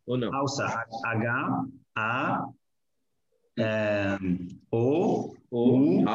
[0.05, 0.33] ou não?
[0.33, 0.65] Hausa,
[1.05, 1.65] H,
[1.95, 2.49] A,
[3.57, 4.17] é,
[4.71, 6.09] O, o, U,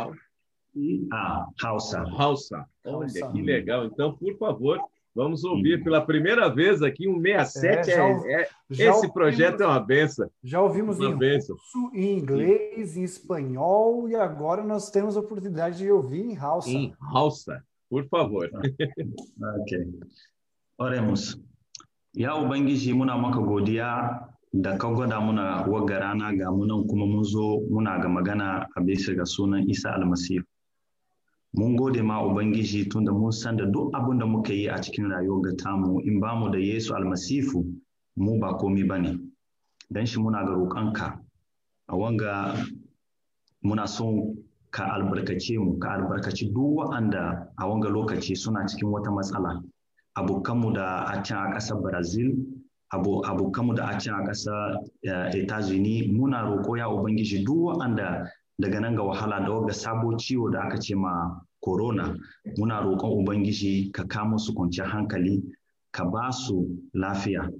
[1.12, 2.05] a, Hausa.
[2.16, 2.66] Hausa.
[2.85, 3.87] Olha que legal.
[3.87, 4.81] Então, por favor,
[5.14, 7.90] vamos ouvir pela primeira vez aqui um 67.
[7.90, 10.30] É, é, é esse ouvimos, projeto é uma benção.
[10.43, 11.56] Já ouvimos uma em benção.
[11.56, 16.68] russo, em inglês, em espanhol e agora nós temos a oportunidade de ouvir em Hausa.
[16.70, 18.51] Em Hausa, por favor.
[19.60, 19.89] ok.
[20.78, 21.39] Oremos.
[22.14, 27.24] Ya Ubangiji muna maka godiya da ka gwada muna wagga rana ga munan kuma mun
[27.24, 30.44] zo muna ga magana a bisa ga sunan Isa almasihu.
[31.55, 35.11] Mun gode ma Ubangiji tunda mun san da duk abin da muka yi a cikin
[35.11, 37.62] rayuwar ga tamu in ba mu da Yesu almasifu
[38.16, 39.19] mu ba komi ba ne.
[39.91, 41.19] Don shi muna ga roƙonka
[41.89, 42.57] a wanga
[43.62, 44.35] muna son
[44.70, 49.62] ka albarkace mu ka albarkaci duk wa'anda a wanga lokaci suna cikin wata matsala.
[50.16, 52.33] Abokanmu da a can a ƙasar Brazil
[52.93, 54.77] abokanmu da a can a ƙasa
[55.35, 58.27] Etazini muna roƙo ya Ubangiji duk waɗanda
[58.59, 62.16] daga nan ga wahala da waga sabo ciwo da aka ce ma corona.
[62.59, 65.43] Muna roƙon Ubangiji ka kama su kwanciyar hankali
[65.93, 67.51] ka ba su lafiya.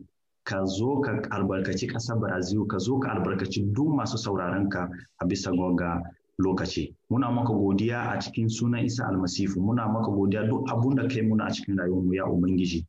[0.45, 4.89] Ka zo ka albarkaci ƙasar Brazil ka zo ka albarkaci duk masu sauraron ka
[5.19, 6.03] a bisa ga
[6.39, 6.95] lokaci.
[7.11, 11.23] Muna maka godiya a cikin sunan Isa almasifu muna maka godiya duk abun da kai
[11.23, 12.85] muna a cikin rayuwarmu ya Ubangiji.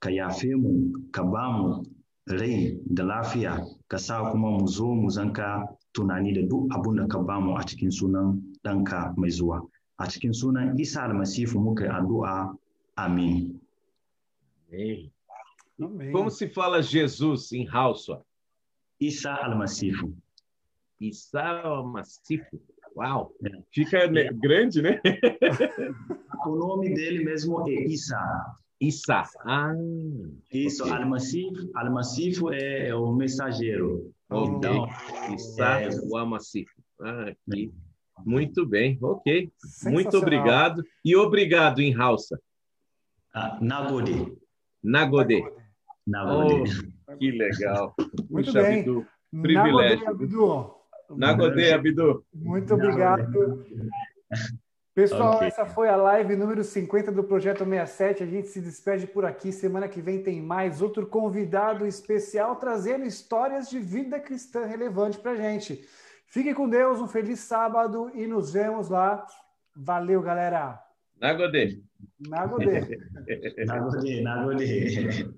[0.00, 1.84] Ka yafe mu ka ba mu
[2.26, 5.64] rai da lafiya ka sa kuma mu zo mu zanka
[5.98, 9.58] tunani da duk abun da ka ba mu a cikin sunan ɗanka mai zuwa
[9.98, 12.54] a cikin sunan isa almasifu muka yi addu'a
[12.96, 13.60] Amém.
[16.12, 18.20] Como se fala Jesus em Hausa?
[19.00, 20.12] Isa almasifu.
[21.00, 22.60] Isa almasifu.
[22.96, 23.32] Uau!
[23.44, 23.62] É.
[23.72, 24.32] Fica é.
[24.32, 25.00] grande, né?
[26.46, 28.18] o nome dele mesmo é Isa.
[28.80, 29.22] Issa.
[29.44, 29.72] Ah,
[30.52, 30.94] Isso, okay.
[32.54, 34.12] É, é, o mensageiro.
[34.30, 34.86] Então,
[35.34, 36.70] Issa, é, o Almacif.
[37.00, 37.72] Ah, aqui.
[38.24, 39.50] Muito bem, ok.
[39.84, 40.82] Muito obrigado.
[41.04, 42.40] E obrigado em Hausa.
[43.34, 44.36] Ah, Nagode.
[44.82, 45.42] Nagode.
[46.06, 46.70] Nagode.
[47.08, 47.94] Oh, que legal.
[48.30, 48.80] Muito Puxa, bem.
[48.80, 50.04] Abdu, privilégio.
[50.04, 50.74] Nagode, Abdu.
[51.10, 52.24] Nagode, Abdu.
[52.34, 53.64] Muito obrigado.
[54.98, 55.46] Pessoal, okay.
[55.46, 58.24] essa foi a live número 50 do Projeto 67.
[58.24, 59.52] A gente se despede por aqui.
[59.52, 65.36] Semana que vem tem mais outro convidado especial trazendo histórias de vida cristã relevante para
[65.36, 65.86] gente.
[66.26, 69.24] Fiquem com Deus, um feliz sábado e nos vemos lá.
[69.76, 70.82] Valeu, galera.
[71.20, 71.80] Nagodê.
[72.18, 72.80] Nagodê.
[73.66, 75.30] Nagodê, Nagodê.